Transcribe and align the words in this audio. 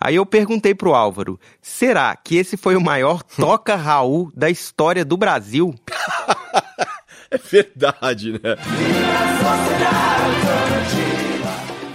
Aí 0.00 0.16
eu 0.16 0.26
perguntei 0.26 0.74
pro 0.74 0.94
Álvaro: 0.94 1.38
será 1.60 2.14
que 2.16 2.36
esse 2.36 2.56
foi 2.56 2.76
o 2.76 2.80
maior 2.80 3.22
toca 3.36 3.74
Raul 3.76 4.30
da 4.34 4.48
história 4.48 5.04
do 5.04 5.16
Brasil? 5.16 5.74
é 7.30 7.38
verdade, 7.38 8.32
né? 8.32 8.56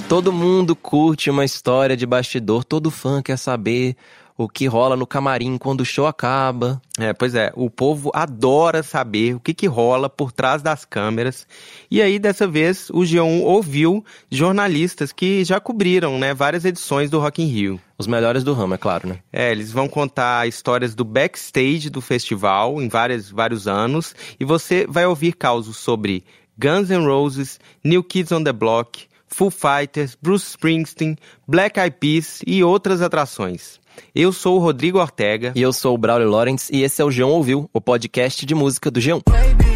Todo 0.10 0.32
mundo 0.32 0.76
curte 0.76 1.30
uma 1.30 1.46
história 1.46 1.98
de 1.98 2.06
bastidor, 2.06 2.64
todo 2.64 2.92
fã 2.92 3.22
quer 3.22 3.38
saber 3.38 3.96
o 4.38 4.50
que 4.50 4.66
rola 4.66 4.96
no 4.96 5.06
camarim 5.06 5.58
quando 5.58 5.82
o 5.82 5.86
show 5.86 6.08
acaba. 6.08 6.82
É, 6.98 7.14
pois 7.14 7.36
é, 7.36 7.52
o 7.56 7.70
povo 7.70 8.12
adora 8.14 8.84
saber 8.84 9.36
o 9.36 9.40
que, 9.40 9.54
que 9.54 9.68
rola 9.68 10.10
por 10.10 10.32
trás 10.32 10.62
das 10.62 10.86
câmeras. 10.86 11.48
E 11.90 12.02
aí, 12.02 12.20
dessa 12.20 12.48
vez, 12.48 12.90
o 12.90 13.00
G1 13.00 13.42
ouviu 13.44 14.04
jornalistas 14.30 15.12
que 15.12 15.44
já 15.44 15.60
cobriram 15.60 16.18
né, 16.18 16.34
várias 16.34 16.66
edições 16.66 17.10
do 17.10 17.20
Rock 17.20 17.42
in 17.42 17.48
Rio. 17.48 17.80
Os 17.98 18.08
melhores 18.08 18.44
do 18.44 18.54
ramo, 18.54 18.74
é 18.74 18.78
claro, 18.78 19.08
né? 19.08 19.20
É, 19.32 19.52
eles 19.52 19.72
vão 19.72 19.88
contar 19.88 20.48
histórias 20.48 20.96
do 20.96 21.06
backstage 21.06 21.90
do 21.90 22.02
festival 22.02 22.82
em 22.82 22.90
várias, 22.90 23.30
vários 23.30 23.68
anos. 23.68 24.16
E 24.40 24.46
você 24.46 24.86
vai 24.88 25.06
ouvir 25.06 25.34
causos 25.34 25.78
sobre 25.78 26.24
Guns 26.58 26.90
N' 26.90 27.06
Roses, 27.06 27.60
New 27.84 28.04
Kids 28.04 28.32
on 28.32 28.44
the 28.44 28.54
Block, 28.54 29.08
Foo 29.34 29.50
Fighters, 29.50 30.16
Bruce 30.22 30.52
Springsteen, 30.52 31.18
Black 31.48 31.80
Eyed 31.80 31.98
Peas 32.00 32.42
e 32.46 32.64
outras 32.64 33.02
atrações. 33.02 33.80
Eu 34.14 34.32
sou 34.32 34.58
o 34.58 34.60
Rodrigo 34.60 35.00
Ortega. 35.00 35.52
E 35.56 35.62
eu 35.62 35.74
sou 35.74 35.96
o 35.96 35.98
Braulio 35.98 36.30
Lawrence 36.30 36.74
e 36.74 36.84
esse 36.84 37.02
é 37.02 37.06
o 37.06 37.10
G1 37.10 37.28
Ouviu, 37.28 37.70
o 37.74 37.82
podcast 37.82 38.46
de 38.46 38.56
música 38.56 38.92
do 38.92 39.00
G1. 39.00 39.73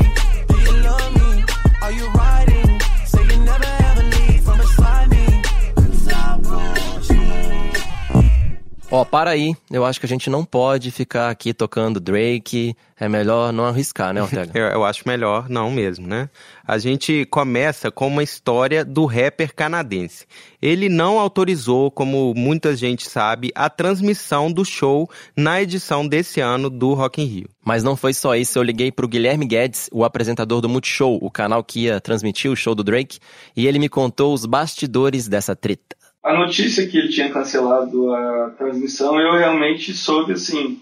Ó, 8.89 9.01
oh, 9.01 9.05
para 9.05 9.31
aí. 9.31 9.53
Eu 9.69 9.83
acho 9.83 9.99
que 9.99 10.05
a 10.05 10.09
gente 10.09 10.29
não 10.29 10.45
pode 10.45 10.91
ficar 10.91 11.29
aqui 11.29 11.53
tocando 11.53 11.99
Drake. 11.99 12.73
É 12.97 13.09
melhor 13.09 13.51
não 13.51 13.65
arriscar, 13.65 14.13
né, 14.13 14.23
Ortega? 14.23 14.49
eu, 14.57 14.65
eu, 14.67 14.85
acho 14.85 15.03
melhor 15.05 15.49
não 15.49 15.69
mesmo, 15.69 16.07
né? 16.07 16.29
A 16.65 16.77
gente 16.77 17.25
começa 17.25 17.91
com 17.91 18.07
uma 18.07 18.23
história 18.23 18.85
do 18.85 19.05
rapper 19.05 19.53
canadense. 19.53 20.25
Ele 20.61 20.87
não 20.87 21.19
autorizou, 21.19 21.91
como 21.91 22.33
muita 22.33 22.77
gente 22.77 23.09
sabe, 23.09 23.51
a 23.53 23.69
transmissão 23.69 24.49
do 24.49 24.63
show 24.63 25.09
na 25.35 25.61
edição 25.61 26.07
desse 26.07 26.39
ano 26.39 26.69
do 26.69 26.93
Rock 26.93 27.21
in 27.21 27.25
Rio. 27.25 27.49
Mas 27.65 27.83
não 27.83 27.97
foi 27.97 28.13
só 28.13 28.35
isso. 28.37 28.57
Eu 28.57 28.63
liguei 28.63 28.89
pro 28.89 29.07
Guilherme 29.07 29.45
Guedes, 29.45 29.89
o 29.91 30.05
apresentador 30.05 30.61
do 30.61 30.69
Multishow, 30.69 31.19
o 31.21 31.29
canal 31.29 31.61
que 31.61 31.81
ia 31.81 31.99
transmitir 31.99 32.49
o 32.49 32.55
show 32.55 32.73
do 32.73 32.85
Drake, 32.85 33.19
e 33.53 33.67
ele 33.67 33.79
me 33.79 33.89
contou 33.89 34.33
os 34.33 34.45
bastidores 34.45 35.27
dessa 35.27 35.53
treta 35.53 35.96
a 36.23 36.33
notícia 36.33 36.87
que 36.87 36.97
ele 36.97 37.09
tinha 37.09 37.31
cancelado 37.31 38.13
a 38.13 38.49
transmissão, 38.57 39.19
eu 39.19 39.33
realmente 39.37 39.93
soube 39.93 40.33
assim 40.33 40.81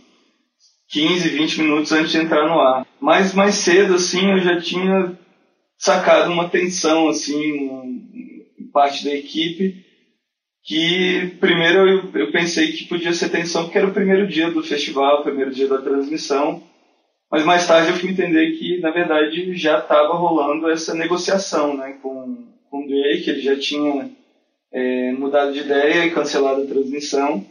15, 0.90 1.30
20 1.30 1.62
minutos 1.62 1.92
antes 1.92 2.12
de 2.12 2.18
entrar 2.18 2.48
no 2.48 2.60
ar. 2.60 2.88
Mas 3.00 3.34
mais 3.34 3.56
cedo 3.56 3.96
assim, 3.96 4.32
eu 4.32 4.40
já 4.40 4.60
tinha 4.60 5.18
sacado 5.78 6.32
uma 6.32 6.50
tensão 6.50 7.10
assim 7.10 7.40
em 8.58 8.68
parte 8.72 9.04
da 9.04 9.14
equipe 9.14 9.86
que 10.66 11.38
primeiro 11.40 11.88
eu, 11.88 12.12
eu 12.16 12.32
pensei 12.32 12.72
que 12.72 12.86
podia 12.86 13.14
ser 13.14 13.30
tensão 13.30 13.66
porque 13.66 13.78
era 13.78 13.88
o 13.88 13.94
primeiro 13.94 14.28
dia 14.28 14.50
do 14.50 14.64
festival, 14.64 15.20
o 15.20 15.24
primeiro 15.24 15.52
dia 15.52 15.68
da 15.68 15.78
transmissão. 15.78 16.64
Mas 17.32 17.46
mais 17.46 17.68
tarde 17.68 17.92
eu 17.92 17.96
fui 17.98 18.10
entender 18.10 18.52
que, 18.58 18.80
na 18.80 18.90
verdade, 18.92 19.54
já 19.56 19.80
estava 19.80 20.14
rolando 20.16 20.70
essa 20.70 20.96
negociação 20.96 21.78
né, 21.78 21.98
com, 22.02 22.48
com 22.70 22.84
o 22.84 22.88
Drake, 22.88 23.30
ele 23.30 23.42
já 23.42 23.58
tinha 23.58 24.10
é, 24.76 25.14
mudado 25.14 25.54
de 25.54 25.60
ideia 25.60 26.06
e 26.06 26.12
cancelado 26.12 26.64
a 26.64 26.66
transmissão. 26.66 27.46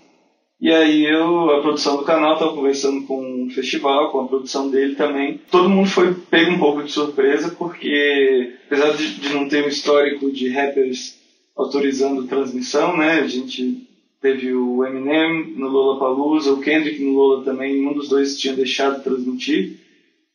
E 0.61 0.71
aí 0.71 1.05
eu, 1.05 1.51
a 1.51 1.63
produção 1.63 1.97
do 1.97 2.05
canal, 2.05 2.35
estava 2.35 2.55
conversando 2.55 3.07
com 3.07 3.47
o 3.47 3.51
festival, 3.51 4.13
com 4.13 4.21
a 4.21 4.29
produção 4.29 4.71
dele 4.71 4.95
também. 4.95 5.41
Todo 5.51 5.71
mundo 5.71 5.89
foi 5.89 6.13
pego 6.15 6.53
um 6.53 6.59
pouco 6.59 6.83
de 6.83 6.93
surpresa, 6.93 7.55
porque 7.59 8.53
apesar 8.67 8.95
de, 8.95 9.15
de 9.21 9.29
não 9.31 9.49
ter 9.49 9.65
um 9.65 9.69
histórico 9.69 10.31
de 10.31 10.51
rappers 10.51 11.19
autorizando 11.57 12.27
transmissão, 12.27 12.95
né, 12.97 13.21
a 13.21 13.27
gente 13.27 13.89
teve 14.21 14.53
o 14.53 14.85
Eminem 14.85 15.55
no 15.57 15.69
Lollapalooza, 15.69 16.53
o 16.53 16.61
Kendrick 16.61 17.03
no 17.03 17.13
Lola 17.13 17.45
também, 17.45 17.87
um 17.87 17.95
dos 17.95 18.11
dois 18.11 18.39
tinha 18.39 18.55
deixado 18.55 18.99
de 18.99 19.05
transmitir. 19.05 19.79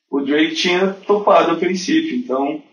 O 0.09 0.21
Drake 0.21 0.55
tinha 0.55 0.87
topado 1.05 1.51
a 1.51 1.55
princípio, 1.55 2.17
então 2.17 2.63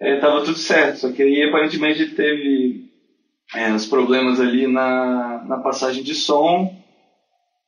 estava 0.00 0.40
é, 0.40 0.44
tudo 0.44 0.56
certo. 0.56 1.00
Só 1.00 1.12
que 1.12 1.22
aí 1.22 1.42
aparentemente 1.42 2.14
teve 2.14 2.89
é, 3.54 3.72
os 3.72 3.86
problemas 3.86 4.40
ali 4.40 4.66
na, 4.66 5.44
na 5.44 5.58
passagem 5.58 6.02
de 6.02 6.14
som, 6.14 6.76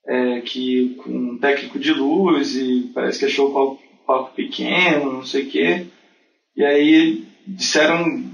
é, 0.06 0.40
que 0.40 0.96
com 0.96 1.10
um 1.10 1.38
técnico 1.38 1.78
de 1.78 1.92
luz 1.92 2.56
e 2.56 2.90
parece 2.94 3.18
que 3.18 3.24
achou 3.26 3.50
o 3.50 3.52
palco, 3.52 3.82
palco 4.06 4.34
pequeno, 4.34 5.12
não 5.12 5.24
sei 5.24 5.44
o 5.44 5.50
quê. 5.50 5.86
E 6.56 6.64
aí 6.64 7.24
disseram 7.46 8.24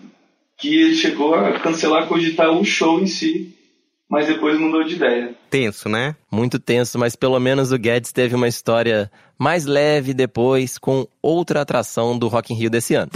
que 0.59 0.77
ele 0.77 0.95
chegou 0.95 1.35
a 1.35 1.59
cancelar, 1.61 2.09
cogitar 2.09 2.51
o 2.51 2.65
show 2.65 3.01
em 3.01 3.07
si, 3.07 3.55
mas 4.09 4.27
depois 4.27 4.59
mudou 4.59 4.83
de 4.85 4.95
ideia. 4.95 5.35
Tenso, 5.51 5.89
né? 5.89 6.17
Muito 6.31 6.59
tenso, 6.59 6.99
mas 6.99 7.15
pelo 7.15 7.39
menos 7.39 7.73
o 7.73 7.79
Guedes 7.79 8.13
teve 8.13 8.35
uma 8.35 8.49
história 8.49 9.11
mais 9.39 9.67
leve 9.67 10.15
depois, 10.15 10.79
com 10.79 11.07
outra 11.23 11.61
atração 11.61 12.19
do 12.19 12.27
Rock 12.27 12.53
in 12.53 12.57
Rio 12.57 12.71
desse 12.71 12.95
ano. 12.95 13.11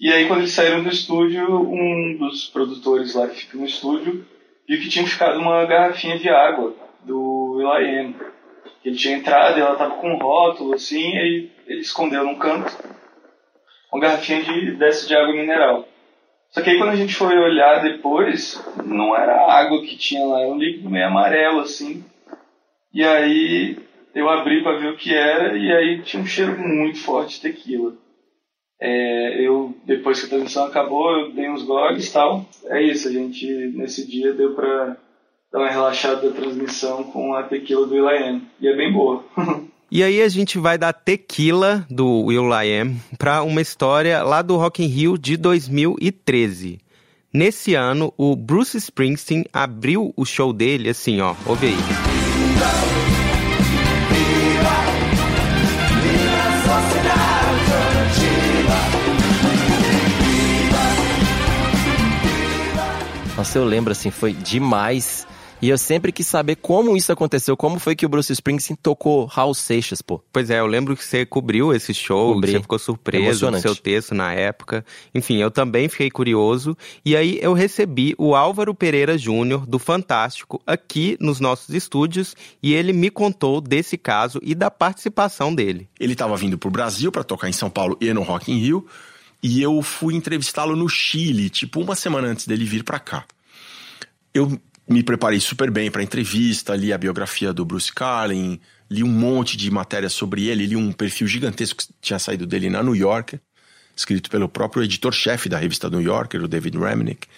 E 0.00 0.10
aí, 0.10 0.26
quando 0.26 0.40
eles 0.40 0.52
saíram 0.52 0.82
do 0.82 0.88
estúdio, 0.88 1.44
um 1.60 2.16
dos 2.18 2.46
produtores 2.46 3.14
lá 3.14 3.28
que 3.28 3.40
fica 3.40 3.58
no 3.58 3.66
estúdio 3.66 4.26
viu 4.66 4.80
que 4.80 4.88
tinha 4.88 5.06
ficado 5.06 5.38
uma 5.38 5.66
garrafinha 5.66 6.18
de 6.18 6.28
água 6.28 6.74
do 7.04 7.56
Will.i.am. 7.56 8.14
Ele 8.84 8.96
tinha 8.96 9.16
entrado 9.16 9.58
e 9.58 9.60
ela 9.60 9.76
tava 9.76 9.96
com 9.96 10.14
um 10.14 10.18
rótulo 10.18 10.74
assim, 10.74 11.18
aí 11.18 11.50
ele 11.66 11.80
escondeu 11.80 12.24
num 12.24 12.36
canto 12.36 12.72
uma 13.92 14.00
garrafinha 14.00 14.42
de, 14.42 14.76
dessa 14.76 15.06
de 15.06 15.14
água 15.14 15.34
mineral. 15.34 15.86
Só 16.50 16.62
que 16.62 16.70
aí 16.70 16.78
quando 16.78 16.90
a 16.90 16.96
gente 16.96 17.14
foi 17.14 17.38
olhar 17.38 17.82
depois, 17.82 18.62
não 18.84 19.16
era 19.16 19.52
água 19.52 19.82
que 19.82 19.96
tinha 19.96 20.26
lá, 20.26 20.40
era 20.40 20.50
um 20.50 20.58
líquido 20.58 20.90
meio 20.90 21.06
amarelo 21.06 21.60
assim. 21.60 22.04
E 22.92 23.04
aí 23.04 23.78
eu 24.14 24.28
abri 24.28 24.62
para 24.62 24.78
ver 24.78 24.92
o 24.92 24.96
que 24.96 25.14
era 25.14 25.56
e 25.56 25.72
aí 25.72 26.02
tinha 26.02 26.22
um 26.22 26.26
cheiro 26.26 26.58
muito 26.58 26.98
forte 26.98 27.36
de 27.36 27.42
tequila. 27.42 27.94
É, 28.80 29.46
eu, 29.46 29.74
depois 29.84 30.18
que 30.18 30.26
a 30.26 30.28
transmissão 30.30 30.66
acabou, 30.66 31.10
eu 31.18 31.32
dei 31.32 31.50
uns 31.50 31.62
goles 31.62 32.08
e 32.08 32.12
tal. 32.12 32.46
É 32.64 32.82
isso, 32.82 33.08
a 33.08 33.12
gente, 33.12 33.46
nesse 33.74 34.08
dia, 34.08 34.32
deu 34.32 34.54
pra 34.54 34.96
dar 35.52 35.58
uma 35.58 35.70
relaxada 35.70 36.28
da 36.28 36.34
transmissão 36.34 37.04
com 37.04 37.34
a 37.34 37.42
tequila 37.42 37.86
do 37.86 37.94
Will.i.am. 37.94 38.42
E 38.58 38.66
é 38.66 38.74
bem 38.74 38.90
boa. 38.90 39.22
E 39.92 40.04
aí 40.04 40.22
a 40.22 40.28
gente 40.28 40.56
vai 40.56 40.78
da 40.78 40.92
tequila 40.92 41.84
do 41.90 42.26
Will.i.am 42.26 42.96
para 43.18 43.42
uma 43.42 43.60
história 43.60 44.22
lá 44.22 44.40
do 44.40 44.56
Rock 44.56 44.84
in 44.84 44.86
Rio 44.86 45.18
de 45.18 45.36
2013. 45.36 46.78
Nesse 47.32 47.74
ano, 47.74 48.14
o 48.16 48.36
Bruce 48.36 48.76
Springsteen 48.76 49.44
abriu 49.52 50.14
o 50.16 50.24
show 50.24 50.52
dele 50.52 50.90
assim, 50.90 51.20
ó. 51.20 51.34
Ouve 51.44 51.66
aí. 51.66 51.76
Nossa, 63.36 63.58
eu 63.58 63.64
lembro 63.64 63.90
assim, 63.90 64.12
foi 64.12 64.32
demais. 64.32 65.26
E 65.62 65.68
eu 65.68 65.76
sempre 65.76 66.10
quis 66.10 66.26
saber 66.26 66.56
como 66.56 66.96
isso 66.96 67.12
aconteceu, 67.12 67.54
como 67.54 67.78
foi 67.78 67.94
que 67.94 68.06
o 68.06 68.08
Bruce 68.08 68.32
Springsteen 68.32 68.78
tocou 68.82 69.26
Raul 69.26 69.52
Seixas, 69.54 70.00
pô. 70.00 70.22
Pois 70.32 70.48
é, 70.48 70.58
eu 70.58 70.66
lembro 70.66 70.96
que 70.96 71.04
você 71.04 71.26
cobriu 71.26 71.74
esse 71.74 71.92
show, 71.92 72.32
Cobri. 72.32 72.52
você 72.52 72.60
ficou 72.60 72.78
surpreso 72.78 73.50
do 73.50 73.60
seu 73.60 73.76
texto 73.76 74.14
na 74.14 74.32
época. 74.32 74.82
Enfim, 75.14 75.36
eu 75.36 75.50
também 75.50 75.86
fiquei 75.86 76.10
curioso. 76.10 76.74
E 77.04 77.14
aí 77.14 77.38
eu 77.42 77.52
recebi 77.52 78.14
o 78.16 78.34
Álvaro 78.34 78.74
Pereira 78.74 79.18
Júnior, 79.18 79.66
do 79.66 79.78
Fantástico, 79.78 80.62
aqui 80.66 81.18
nos 81.20 81.40
nossos 81.40 81.74
estúdios, 81.74 82.34
e 82.62 82.72
ele 82.72 82.94
me 82.94 83.10
contou 83.10 83.60
desse 83.60 83.98
caso 83.98 84.40
e 84.42 84.54
da 84.54 84.70
participação 84.70 85.54
dele. 85.54 85.90
Ele 86.00 86.14
estava 86.14 86.36
vindo 86.38 86.56
pro 86.56 86.70
Brasil 86.70 87.12
para 87.12 87.22
tocar 87.22 87.50
em 87.50 87.52
São 87.52 87.68
Paulo 87.68 87.98
e 88.00 88.10
no 88.14 88.22
Rock 88.22 88.50
in 88.50 88.56
Rio. 88.56 88.86
E 89.42 89.60
eu 89.60 89.82
fui 89.82 90.14
entrevistá-lo 90.14 90.74
no 90.74 90.88
Chile, 90.88 91.50
tipo 91.50 91.80
uma 91.80 91.94
semana 91.94 92.28
antes 92.28 92.46
dele 92.46 92.64
vir 92.64 92.82
para 92.82 92.98
cá. 92.98 93.24
Eu 94.32 94.58
me 94.90 95.04
preparei 95.04 95.38
super 95.38 95.70
bem 95.70 95.88
para 95.88 96.00
a 96.00 96.04
entrevista, 96.04 96.74
li 96.74 96.92
a 96.92 96.98
biografia 96.98 97.52
do 97.52 97.64
Bruce 97.64 97.92
Carlin, 97.92 98.60
li 98.90 99.04
um 99.04 99.08
monte 99.08 99.56
de 99.56 99.70
matérias 99.70 100.12
sobre 100.12 100.48
ele, 100.48 100.66
li 100.66 100.74
um 100.74 100.90
perfil 100.90 101.28
gigantesco 101.28 101.80
que 101.80 101.88
tinha 102.02 102.18
saído 102.18 102.44
dele 102.44 102.68
na 102.68 102.82
New 102.82 102.96
Yorker, 102.96 103.40
escrito 103.96 104.28
pelo 104.28 104.48
próprio 104.48 104.82
editor-chefe 104.82 105.48
da 105.48 105.58
revista 105.58 105.88
New 105.88 106.02
Yorker, 106.02 106.42
o 106.42 106.48
David 106.48 106.76
Remnick. 106.76 107.28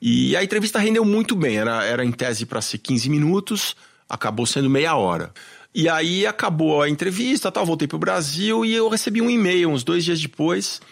E 0.00 0.36
a 0.36 0.44
entrevista 0.44 0.78
rendeu 0.78 1.02
muito 1.02 1.34
bem, 1.34 1.56
era, 1.56 1.82
era 1.84 2.04
em 2.04 2.12
tese 2.12 2.44
para 2.44 2.60
ser 2.60 2.76
15 2.76 3.08
minutos, 3.08 3.74
acabou 4.06 4.44
sendo 4.44 4.68
meia 4.68 4.94
hora. 4.94 5.32
E 5.74 5.88
aí 5.88 6.26
acabou 6.26 6.82
a 6.82 6.88
entrevista, 6.88 7.50
tal, 7.50 7.64
voltei 7.64 7.88
para 7.88 7.96
o 7.96 8.00
Brasil 8.00 8.62
e 8.62 8.74
eu 8.74 8.90
recebi 8.90 9.22
um 9.22 9.30
e-mail 9.30 9.70
uns 9.70 9.82
dois 9.82 10.04
dias 10.04 10.20
depois 10.20 10.82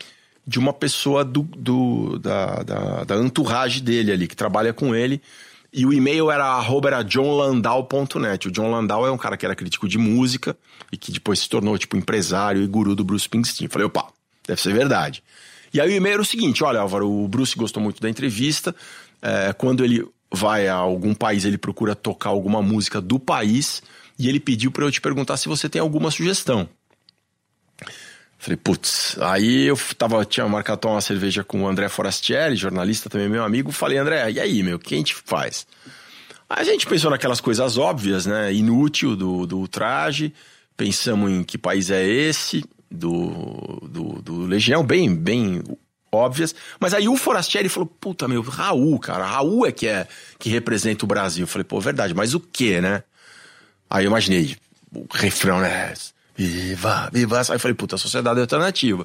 de 0.46 0.58
uma 0.58 0.72
pessoa 0.72 1.22
do, 1.22 1.43
do 1.43 2.19
da, 2.19 2.62
da, 2.62 3.05
da 3.05 3.16
entourage 3.16 3.82
dele 3.82 4.10
ali, 4.10 4.26
que 4.26 4.37
trabalha 4.37 4.72
com 4.72 4.94
ele. 4.94 5.20
E 5.73 5.85
o 5.85 5.93
e-mail 5.93 6.31
era 6.31 6.62
era 6.87 7.03
johnlandau.net. 7.03 8.49
O 8.49 8.50
John 8.50 8.70
Landau 8.70 9.06
é 9.06 9.11
um 9.11 9.19
cara 9.19 9.37
que 9.37 9.44
era 9.44 9.55
crítico 9.55 9.87
de 9.87 9.99
música 9.99 10.56
e 10.91 10.97
que 10.97 11.12
depois 11.12 11.41
se 11.41 11.49
tornou, 11.49 11.76
tipo, 11.76 11.97
empresário 11.97 12.62
e 12.62 12.67
guru 12.67 12.94
do 12.94 13.05
Bruce 13.05 13.25
Springsteen. 13.25 13.69
Falei, 13.69 13.87
opa, 13.87 14.09
deve 14.47 14.61
ser 14.61 14.73
verdade. 14.73 15.23
E 15.73 15.81
aí 15.81 15.91
o 15.91 15.94
e-mail 15.94 16.15
era 16.15 16.23
o 16.23 16.25
seguinte: 16.25 16.65
olha, 16.65 16.81
Álvaro, 16.81 17.11
o 17.11 17.29
Bruce 17.29 17.56
gostou 17.56 17.82
muito 17.82 18.00
da 18.00 18.09
entrevista. 18.09 18.75
É, 19.20 19.53
quando 19.53 19.85
ele 19.85 20.06
vai 20.32 20.69
a 20.69 20.75
algum 20.75 21.15
país, 21.15 21.44
ele 21.44 21.59
procura 21.59 21.94
tocar 21.94 22.31
alguma 22.31 22.62
música 22.62 23.00
do 23.00 23.19
país 23.19 23.82
e 24.19 24.29
ele 24.29 24.41
pediu 24.41 24.70
para 24.70 24.85
eu 24.85 24.91
te 24.91 25.00
perguntar 25.00 25.37
se 25.37 25.49
você 25.49 25.69
tem 25.69 25.81
alguma 25.81 26.11
sugestão. 26.11 26.69
Falei, 28.48 28.56
putz, 28.56 29.18
aí 29.20 29.66
eu 29.66 29.78
tava, 29.98 30.24
tinha 30.24 30.48
marcado 30.48 30.88
uma 30.88 31.02
cerveja 31.02 31.44
com 31.44 31.64
o 31.64 31.68
André 31.68 31.86
Forastieri, 31.90 32.56
jornalista 32.56 33.10
também 33.10 33.28
meu 33.28 33.44
amigo. 33.44 33.70
Falei, 33.70 33.98
André, 33.98 34.30
e 34.30 34.40
aí, 34.40 34.62
meu, 34.62 34.76
o 34.76 34.78
que 34.78 34.94
a 34.94 34.96
gente 34.96 35.14
faz? 35.14 35.66
Aí 36.48 36.62
a 36.62 36.64
gente 36.64 36.86
pensou 36.86 37.10
naquelas 37.10 37.42
coisas 37.42 37.76
óbvias, 37.76 38.24
né? 38.24 38.50
Inútil 38.54 39.14
do, 39.14 39.44
do 39.44 39.68
traje. 39.68 40.32
Pensamos 40.78 41.30
em 41.30 41.44
que 41.44 41.58
país 41.58 41.90
é 41.90 42.02
esse, 42.02 42.64
do, 42.90 43.82
do, 43.82 44.22
do 44.22 44.38
Legião, 44.46 44.82
bem, 44.82 45.14
bem 45.14 45.62
óbvias. 46.10 46.54
Mas 46.80 46.94
aí 46.94 47.06
o 47.06 47.18
Forastieri 47.18 47.68
falou: 47.68 47.86
puta, 47.86 48.26
meu, 48.26 48.40
Raul, 48.40 48.98
cara, 48.98 49.26
Raul 49.26 49.66
é 49.66 49.72
que 49.72 49.86
é 49.86 50.08
que 50.38 50.48
representa 50.48 51.04
o 51.04 51.08
Brasil. 51.08 51.42
Eu 51.42 51.48
falei, 51.48 51.64
pô, 51.64 51.78
verdade, 51.82 52.14
mas 52.14 52.32
o 52.32 52.40
que, 52.40 52.80
né? 52.80 53.02
Aí 53.90 54.06
eu 54.06 54.08
imaginei, 54.08 54.56
o 54.90 55.04
refrão, 55.12 55.60
né? 55.60 55.92
Viva, 56.38 57.11
viva. 57.12 57.40
Aí 57.40 57.56
eu 57.56 57.58
falei, 57.58 57.75
puta, 57.75 57.96
sociedade 57.96 58.38
alternativa. 58.40 59.05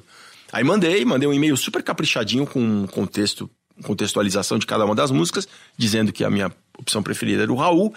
Aí 0.52 0.62
mandei, 0.62 1.04
mandei 1.04 1.28
um 1.28 1.32
e-mail 1.32 1.56
super 1.56 1.82
caprichadinho 1.82 2.46
com 2.46 2.86
contexto, 2.86 3.50
contextualização 3.82 4.56
de 4.56 4.66
cada 4.66 4.84
uma 4.84 4.94
das 4.94 5.10
músicas, 5.10 5.48
dizendo 5.76 6.12
que 6.12 6.22
a 6.22 6.30
minha 6.30 6.52
opção 6.78 7.02
preferida 7.02 7.42
era 7.42 7.52
o 7.52 7.56
Raul. 7.56 7.92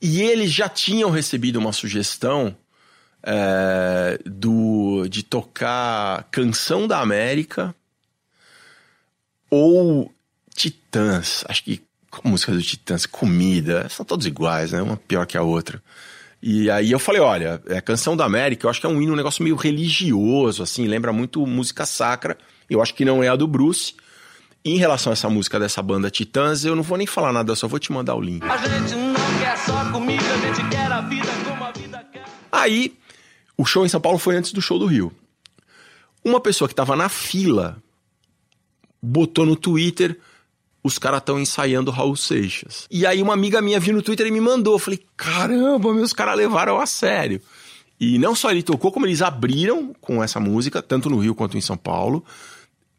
E 0.00 0.20
eles 0.20 0.52
já 0.52 0.68
tinham 0.68 1.10
recebido 1.10 1.58
uma 1.58 1.72
sugestão 1.72 2.54
é, 3.22 4.18
do, 4.26 5.08
de 5.08 5.22
tocar 5.22 6.24
Canção 6.30 6.86
da 6.86 7.00
América 7.00 7.74
ou 9.48 10.12
Titãs. 10.54 11.46
Acho 11.48 11.64
que 11.64 11.82
música 12.22 12.52
do 12.52 12.60
Titãs, 12.60 13.06
comida, 13.06 13.88
são 13.88 14.04
todos 14.04 14.26
iguais, 14.26 14.72
né? 14.72 14.82
Uma 14.82 14.98
pior 14.98 15.26
que 15.26 15.38
a 15.38 15.42
outra. 15.42 15.82
E 16.42 16.68
aí 16.68 16.90
eu 16.90 16.98
falei, 16.98 17.20
olha, 17.20 17.62
é 17.66 17.80
Canção 17.80 18.16
da 18.16 18.24
América, 18.24 18.66
eu 18.66 18.70
acho 18.70 18.80
que 18.80 18.86
é 18.86 18.88
um 18.88 19.00
hino, 19.00 19.12
um 19.12 19.16
negócio 19.16 19.44
meio 19.44 19.54
religioso, 19.54 20.62
assim, 20.62 20.88
lembra 20.88 21.12
muito 21.12 21.46
música 21.46 21.86
sacra. 21.86 22.36
Eu 22.68 22.82
acho 22.82 22.94
que 22.94 23.04
não 23.04 23.22
é 23.22 23.28
a 23.28 23.36
do 23.36 23.46
Bruce. 23.46 23.94
E 24.64 24.72
em 24.72 24.76
relação 24.76 25.12
a 25.12 25.14
essa 25.14 25.30
música 25.30 25.60
dessa 25.60 25.80
banda 25.80 26.10
Titãs, 26.10 26.64
eu 26.64 26.74
não 26.74 26.82
vou 26.82 26.98
nem 26.98 27.06
falar 27.06 27.32
nada, 27.32 27.52
eu 27.52 27.56
só 27.56 27.68
vou 27.68 27.78
te 27.78 27.92
mandar 27.92 28.16
o 28.16 28.20
link. 28.20 28.44
A 28.44 28.56
gente 28.56 28.94
não 28.96 29.14
quer 29.38 29.56
só 29.56 29.92
comida, 29.92 30.24
a 30.24 30.36
gente 30.38 30.68
quer 30.68 30.90
a 30.90 31.00
vida 31.02 31.28
como 31.48 31.64
a 31.64 31.70
vida 31.70 32.04
quer. 32.12 32.24
Aí, 32.50 32.96
o 33.56 33.64
show 33.64 33.86
em 33.86 33.88
São 33.88 34.00
Paulo 34.00 34.18
foi 34.18 34.36
antes 34.36 34.52
do 34.52 34.60
show 34.60 34.80
do 34.80 34.86
Rio. 34.86 35.12
Uma 36.24 36.40
pessoa 36.40 36.68
que 36.68 36.72
estava 36.72 36.96
na 36.96 37.08
fila 37.08 37.80
botou 39.00 39.46
no 39.46 39.54
Twitter 39.54 40.18
os 40.82 40.98
caras 40.98 41.20
estão 41.20 41.38
ensaiando 41.38 41.90
Raul 41.90 42.16
Seixas. 42.16 42.86
E 42.90 43.06
aí 43.06 43.22
uma 43.22 43.34
amiga 43.34 43.62
minha 43.62 43.78
viu 43.78 43.94
no 43.94 44.02
Twitter 44.02 44.26
e 44.26 44.30
me 44.30 44.40
mandou. 44.40 44.78
Falei, 44.78 45.00
caramba, 45.16 45.94
meus 45.94 46.12
caras 46.12 46.36
levaram 46.36 46.80
a 46.80 46.86
sério. 46.86 47.40
E 48.00 48.18
não 48.18 48.34
só 48.34 48.50
ele 48.50 48.64
tocou, 48.64 48.90
como 48.90 49.06
eles 49.06 49.22
abriram 49.22 49.94
com 50.00 50.22
essa 50.22 50.40
música, 50.40 50.82
tanto 50.82 51.08
no 51.08 51.18
Rio 51.18 51.36
quanto 51.36 51.56
em 51.56 51.60
São 51.60 51.76
Paulo. 51.76 52.24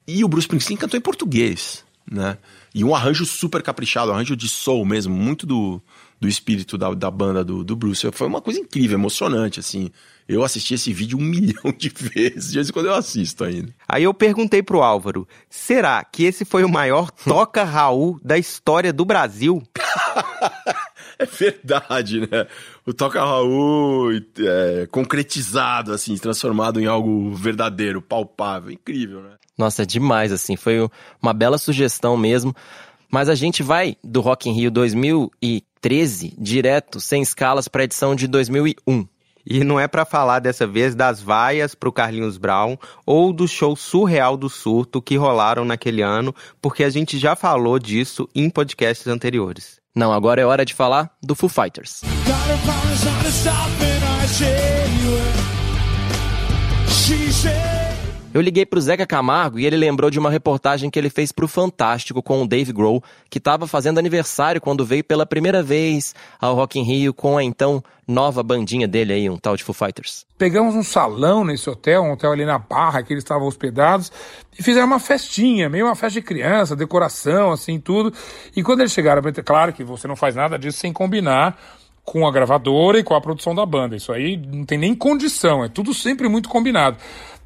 E 0.08 0.24
o 0.24 0.28
Bruce 0.30 0.46
Springsteen 0.46 0.78
cantou 0.78 0.98
em 0.98 1.02
português, 1.02 1.84
né? 2.10 2.38
E 2.74 2.84
um 2.84 2.96
arranjo 2.96 3.26
super 3.26 3.62
caprichado, 3.62 4.12
um 4.12 4.14
arranjo 4.16 4.36
de 4.36 4.48
soul 4.48 4.86
mesmo, 4.86 5.14
muito 5.14 5.46
do, 5.46 5.82
do 6.24 6.30
espírito 6.30 6.78
da, 6.78 6.94
da 6.94 7.12
banda 7.12 7.44
do, 7.44 7.66
do 7.66 7.76
Bruce. 7.76 8.10
Foi 8.14 8.28
uma 8.28 8.42
coisa 8.42 8.58
incrível, 8.58 8.98
emocionante, 8.98 9.60
assim. 9.60 9.92
Eu 10.26 10.42
assisti 10.42 10.74
esse 10.74 10.94
vídeo 10.94 11.18
um 11.18 11.22
milhão 11.28 11.74
de 11.78 11.90
vezes, 11.90 12.52
de 12.52 12.56
vez 12.56 12.70
em 12.70 12.72
quando 12.72 12.86
eu 12.86 12.94
assisto 12.94 13.44
ainda. 13.44 13.76
Aí 13.86 14.04
eu 14.04 14.14
perguntei 14.14 14.64
pro 14.64 14.82
Álvaro, 14.82 15.28
será 15.50 16.02
que 16.02 16.24
esse 16.24 16.46
foi 16.46 16.64
o 16.64 16.70
maior 16.70 17.12
toca 17.28 17.66
Raul 17.66 18.18
da 18.24 18.38
história 18.38 18.94
do 18.94 19.04
Brasil? 19.04 19.62
é 21.20 21.26
verdade, 21.26 22.22
né? 22.22 22.48
O 22.86 22.94
Toca 22.94 23.20
Raul 23.20 24.14
é, 24.14 24.88
concretizado, 24.90 25.92
assim, 25.92 26.16
transformado 26.16 26.80
em 26.80 26.86
algo 26.86 27.34
verdadeiro, 27.34 28.02
palpável, 28.02 28.72
incrível, 28.72 29.22
né? 29.22 29.32
Nossa, 29.58 29.84
é 29.84 29.86
demais, 29.86 30.32
assim, 30.32 30.56
foi 30.56 30.90
uma 31.22 31.34
bela 31.34 31.58
sugestão 31.58 32.16
mesmo. 32.16 32.56
Mas 33.12 33.28
a 33.28 33.36
gente 33.36 33.62
vai 33.62 33.98
do 34.04 34.22
Rock 34.22 34.50
in 34.50 34.54
Rio 34.54 34.72
2013 35.84 36.36
direto, 36.38 37.00
sem 37.00 37.22
escalas, 37.22 37.68
para 37.68 37.82
a 37.82 37.86
edição 37.86 38.16
de 38.16 38.28
2001. 38.28 39.06
E 39.46 39.62
não 39.62 39.78
é 39.78 39.90
para 39.90 40.06
falar 40.06 40.40
dessa 40.40 40.66
vez 40.66 40.96
das 40.96 41.22
vaias 41.22 41.76
pro 41.76 41.92
Carlinhos 41.92 42.38
Brown 42.38 42.78
ou 43.06 43.34
do 43.34 43.46
show 43.46 43.76
surreal 43.76 44.38
do 44.38 44.50
surto 44.50 45.02
que 45.02 45.18
rolaram 45.18 45.66
naquele 45.66 46.02
ano, 46.02 46.34
porque 46.62 46.84
a 46.86 46.90
gente 46.90 47.20
já 47.20 47.36
falou 47.36 47.78
disso 47.78 48.30
em 48.34 48.50
podcasts 48.50 49.06
anteriores. 49.06 49.82
Não, 49.94 50.14
agora 50.14 50.42
é 50.42 50.46
hora 50.46 50.66
de 50.66 50.74
falar 50.74 51.12
do 51.22 51.36
Foo 51.36 51.50
Fighters. 51.50 52.02
Eu 58.34 58.42
liguei 58.42 58.66
pro 58.66 58.82
Zeca 58.82 59.06
Camargo 59.06 59.60
e 59.60 59.66
ele 59.66 59.78
lembrou 59.78 60.10
de 60.10 60.18
uma 60.18 60.32
reportagem 60.32 60.90
que 60.90 60.98
ele 60.98 61.12
fez 61.12 61.32
pro 61.32 61.48
Fantástico 61.48 62.24
com 62.24 62.42
o 62.42 62.48
Dave 62.48 62.74
Grohl, 62.74 63.04
que 63.30 63.38
estava 63.38 63.68
fazendo 63.68 64.00
aniversário 64.00 64.60
quando 64.60 64.84
veio 64.84 65.04
pela 65.04 65.24
primeira 65.24 65.62
vez 65.62 66.16
ao 66.42 66.56
Rock 66.56 66.80
in 66.80 66.84
Rio 66.84 67.14
com 67.14 67.38
a 67.38 67.44
então 67.44 67.84
nova 68.08 68.42
bandinha 68.42 68.88
dele 68.88 69.14
aí, 69.14 69.30
um 69.30 69.38
tal 69.38 69.56
de 69.56 69.64
Foo 69.64 69.76
Fighters. 69.76 70.26
Pegamos 70.36 70.74
um 70.74 70.82
salão 70.82 71.46
nesse 71.46 71.70
hotel, 71.70 72.02
um 72.02 72.14
hotel 72.14 72.32
ali 72.32 72.44
na 72.44 72.58
Barra 72.58 73.04
que 73.04 73.14
eles 73.14 73.24
estavam 73.24 73.48
hospedados, 73.48 74.12
e 74.58 74.64
fizeram 74.64 74.88
uma 74.88 75.00
festinha, 75.00 75.70
meio 75.70 75.86
uma 75.86 75.96
festa 75.96 76.20
de 76.20 76.26
criança, 76.26 76.76
decoração, 76.76 77.52
assim, 77.52 77.80
tudo. 77.80 78.12
E 78.56 78.64
quando 78.64 78.80
eles 78.80 78.94
chegaram, 78.94 79.22
claro 79.46 79.72
que 79.72 79.84
você 79.84 80.08
não 80.08 80.16
faz 80.16 80.34
nada 80.34 80.58
disso 80.58 80.80
sem 80.80 80.92
combinar 80.92 81.56
com 82.04 82.28
a 82.28 82.32
gravadora 82.32 83.00
e 83.00 83.04
com 83.04 83.16
a 83.16 83.22
produção 83.22 83.56
da 83.56 83.66
banda. 83.66 83.96
Isso 83.96 84.12
aí 84.12 84.36
não 84.36 84.66
tem 84.66 84.78
nem 84.78 84.94
condição, 84.94 85.64
é 85.64 85.70
tudo 85.70 85.94
sempre 85.94 86.28
muito 86.28 86.50
combinado. 86.50 86.98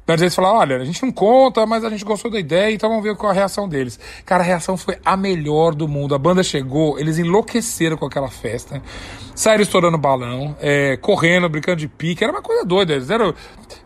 Mas 0.08 0.22
eles 0.22 0.34
falaram, 0.34 0.56
olha, 0.56 0.76
a 0.78 0.84
gente 0.86 1.02
não 1.02 1.12
conta, 1.12 1.66
mas 1.66 1.84
a 1.84 1.90
gente 1.90 2.02
gostou 2.02 2.30
da 2.30 2.40
ideia, 2.40 2.74
então 2.74 2.88
vamos 2.88 3.04
ver 3.04 3.14
qual 3.14 3.30
a 3.30 3.34
reação 3.34 3.68
deles. 3.68 4.00
Cara, 4.24 4.42
a 4.42 4.46
reação 4.46 4.74
foi 4.74 4.96
a 5.04 5.18
melhor 5.18 5.74
do 5.74 5.86
mundo. 5.86 6.14
A 6.14 6.18
banda 6.18 6.42
chegou, 6.42 6.98
eles 6.98 7.18
enlouqueceram 7.18 7.94
com 7.98 8.06
aquela 8.06 8.30
festa. 8.30 8.82
Saíram 9.38 9.62
estourando 9.62 9.96
balão, 9.96 10.56
é, 10.60 10.96
correndo, 10.96 11.48
brincando 11.48 11.76
de 11.76 11.86
pique. 11.86 12.24
Era 12.24 12.32
uma 12.32 12.42
coisa 12.42 12.64
doida. 12.64 12.94
Eles, 12.94 13.08
eram, 13.08 13.32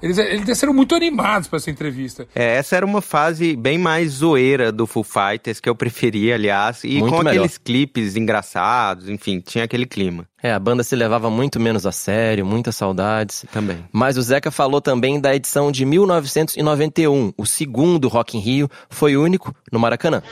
eles, 0.03 0.17
eles 0.17 0.47
desceram 0.47 0.73
muito 0.73 0.95
animados 0.95 1.47
para 1.47 1.59
essa 1.59 1.71
entrevista. 1.71 2.27
É, 2.35 2.57
essa 2.57 2.75
era 2.75 2.87
uma 2.87 3.03
fase 3.03 3.55
bem 3.55 3.77
mais 3.77 4.13
zoeira 4.13 4.73
do 4.73 4.87
Foo 4.87 5.05
Fighters, 5.05 5.61
que 5.61 5.69
eu 5.69 5.75
preferia, 5.75 6.37
aliás. 6.37 6.85
E 6.85 7.01
muito 7.01 7.11
com 7.11 7.19
melhor. 7.19 7.33
aqueles 7.33 7.59
clipes 7.59 8.17
engraçados, 8.17 9.11
enfim, 9.11 9.41
tinha 9.41 9.65
aquele 9.65 9.85
clima. 9.85 10.27
É, 10.43 10.55
a 10.55 10.59
banda 10.59 10.83
se 10.83 10.97
levava 10.97 11.29
muito 11.29 11.61
menos 11.61 11.85
a 11.85 11.93
sério, 11.93 12.47
muitas 12.47 12.75
saudades. 12.75 13.45
Também. 13.53 13.85
Mas 13.93 14.17
o 14.17 14.23
Zeca 14.23 14.51
falou 14.51 14.81
também 14.81 15.21
da 15.21 15.37
edição 15.37 15.71
de 15.71 15.85
1991. 15.85 17.35
O 17.37 17.45
segundo 17.45 18.09
Rock 18.09 18.39
in 18.39 18.41
Rio 18.41 18.71
foi 18.89 19.19
único 19.19 19.55
no 19.71 19.79
Maracanã. 19.79 20.23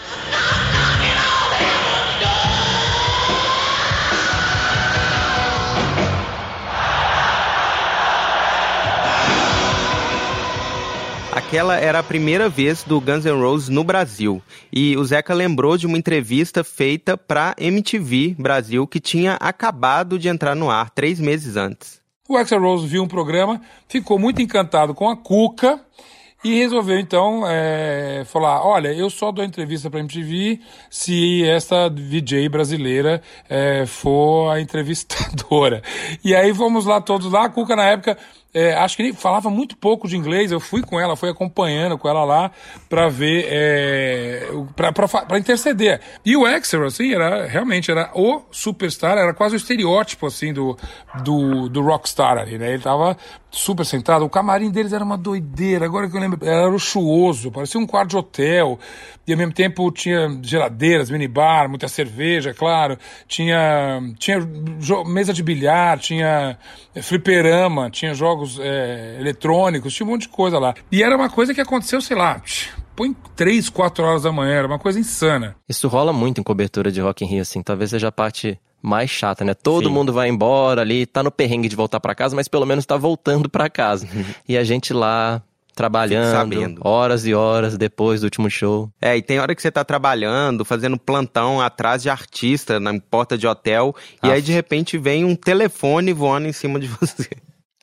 Aquela 11.51 11.77
era 11.77 11.99
a 11.99 12.03
primeira 12.05 12.49
vez 12.49 12.85
do 12.85 13.01
Guns 13.01 13.25
N' 13.25 13.43
Roses 13.43 13.69
no 13.69 13.83
Brasil. 13.83 14.41
E 14.73 14.97
o 14.97 15.05
Zeca 15.05 15.35
lembrou 15.35 15.77
de 15.77 15.85
uma 15.85 15.99
entrevista 15.99 16.63
feita 16.63 17.19
para 17.19 17.57
MTV 17.59 18.37
Brasil 18.39 18.87
que 18.87 19.01
tinha 19.01 19.35
acabado 19.35 20.17
de 20.17 20.29
entrar 20.29 20.55
no 20.55 20.71
ar 20.71 20.91
três 20.91 21.19
meses 21.19 21.57
antes. 21.57 22.01
O 22.29 22.37
Axel 22.37 22.61
Rose 22.61 22.87
viu 22.87 23.03
um 23.03 23.09
programa, 23.09 23.61
ficou 23.89 24.17
muito 24.17 24.41
encantado 24.41 24.95
com 24.95 25.11
a 25.11 25.17
Cuca 25.17 25.81
e 26.45 26.55
resolveu 26.55 27.01
então 27.01 27.43
é, 27.45 28.23
falar: 28.27 28.65
olha, 28.65 28.95
eu 28.95 29.11
só 29.11 29.33
dou 29.33 29.45
entrevista 29.45 29.91
para 29.91 29.99
MTV 29.99 30.61
se 30.89 31.45
essa 31.45 31.89
VJ 31.91 32.49
brasileira 32.49 33.21
é, 33.49 33.85
for 33.87 34.53
a 34.53 34.61
entrevistadora. 34.61 35.83
E 36.25 36.33
aí 36.33 36.55
fomos 36.55 36.87
lá 36.87 37.01
todos 37.01 37.33
lá. 37.33 37.47
A 37.47 37.49
Cuca 37.49 37.75
na 37.75 37.87
época 37.87 38.17
é, 38.53 38.75
acho 38.75 38.97
que 38.97 39.13
falava 39.13 39.49
muito 39.49 39.77
pouco 39.77 40.09
de 40.09 40.17
inglês. 40.17 40.51
Eu 40.51 40.61
fui 40.61 40.83
com 40.83 40.99
ela, 40.99 41.17
fui 41.17 41.31
acompanhando 41.31 41.97
com 41.97 42.09
ela 42.09 42.25
lá 42.25 42.51
para 42.89 43.09
ver, 43.09 43.47
é, 43.49 44.49
para 44.75 45.39
interceder. 45.39 46.01
E 46.25 46.37
o 46.37 46.45
Axel, 46.45 46.85
assim, 46.85 47.13
era 47.13 47.47
realmente 47.47 47.91
era 47.91 48.11
o 48.15 48.43
superstar, 48.51 49.17
era 49.17 49.33
quase 49.33 49.55
o 49.55 49.59
estereótipo 49.59 50.27
assim 50.27 50.53
do 50.53 50.77
do, 51.23 51.69
do 51.69 51.83
rockstar 51.83 52.39
ali, 52.39 52.59
né? 52.59 52.73
Ele 52.73 52.83
tava 52.83 53.17
super 53.51 53.85
sentado. 53.85 54.25
O 54.25 54.31
camarim 54.31 54.71
deles 54.71 54.93
era 54.93 55.05
uma 55.05 55.19
doideira. 55.19 55.85
Agora 55.85 56.09
que 56.09 56.17
eu 56.17 56.21
lembro, 56.21 56.47
era 56.47 56.67
luxuoso, 56.67 57.51
parecia 57.51 57.81
um 57.81 57.87
quarto 57.87 58.11
de 58.11 58.17
hotel. 58.17 58.79
E 59.27 59.33
ao 59.33 59.39
mesmo 59.39 59.53
tempo 59.53 59.91
tinha 59.91 60.39
geladeiras, 60.43 61.11
minibar, 61.11 61.69
muita 61.69 61.89
cerveja, 61.89 62.55
claro. 62.55 62.97
Tinha, 63.27 64.01
tinha 64.19 64.39
mesa 65.07 65.33
de 65.33 65.43
bilhar, 65.43 65.99
tinha 65.99 66.57
fliperama, 67.03 67.91
tinha 67.91 68.15
jogos 68.15 68.40
é, 68.59 69.17
eletrônicos, 69.21 69.95
tinha 69.95 70.07
um 70.07 70.11
monte 70.11 70.23
de 70.23 70.29
coisa 70.29 70.59
lá. 70.59 70.75
E 70.91 71.03
era 71.03 71.17
uma 71.17 71.29
coisa 71.29 71.55
que 71.55 71.61
aconteceu, 71.61 72.01
sei 72.01 72.17
lá, 72.17 72.43
põe 72.97 73.15
3, 73.35 73.69
4 73.69 74.05
horas 74.05 74.23
da 74.23 74.33
manhã, 74.33 74.53
era 74.53 74.67
uma 74.67 74.79
coisa 74.79 74.99
insana. 74.99 75.57
Isso 75.69 75.89
rola 75.89 76.13
muito 76.13 76.41
em 76.41 76.45
cobertura 76.45 76.91
de 76.93 77.01
Rock 77.01 77.25
in 77.25 77.29
Rio, 77.29 77.43
assim. 77.43 77.63
Talvez 77.63 77.91
seja 77.91 78.09
a 78.09 78.13
parte 78.13 78.59
mais 78.83 79.11
chata, 79.11 79.45
né? 79.45 79.55
Todo 79.55 79.89
Sim. 79.89 79.95
mundo 79.95 80.13
vai 80.13 80.29
embora 80.29 80.81
ali, 80.81 81.07
tá 81.07 81.23
no 81.23 81.31
perrengue 81.31 81.69
de 81.69 81.77
voltar 81.77 82.01
para 82.01 82.15
casa, 82.15 82.35
mas 82.35 82.49
pelo 82.49 82.67
menos 82.67 82.87
tá 82.87 82.97
voltando 82.97 83.49
para 83.49 83.69
casa. 83.69 84.09
e 84.49 84.57
a 84.57 84.65
gente 84.65 84.93
lá 84.93 85.43
trabalhando 85.75 86.81
horas 86.85 87.27
e 87.27 87.33
horas 87.33 87.79
depois 87.79 88.21
do 88.21 88.25
último 88.25 88.51
show. 88.51 88.91
É, 89.01 89.17
e 89.17 89.23
tem 89.23 89.39
hora 89.39 89.55
que 89.55 89.63
você 89.63 89.71
tá 89.71 89.83
trabalhando, 89.83 90.65
fazendo 90.65 90.99
plantão 90.99 91.61
atrás 91.61 92.03
de 92.03 92.11
artista 92.11 92.79
na 92.79 92.99
porta 93.01 93.39
de 93.39 93.47
hotel, 93.47 93.95
e 94.23 94.31
aí 94.31 94.43
de 94.43 94.53
repente 94.53 94.99
vem 94.99 95.25
um 95.25 95.35
telefone 95.35 96.13
voando 96.13 96.49
em 96.49 96.53
cima 96.53 96.79
de 96.79 96.87
você. 97.01 97.31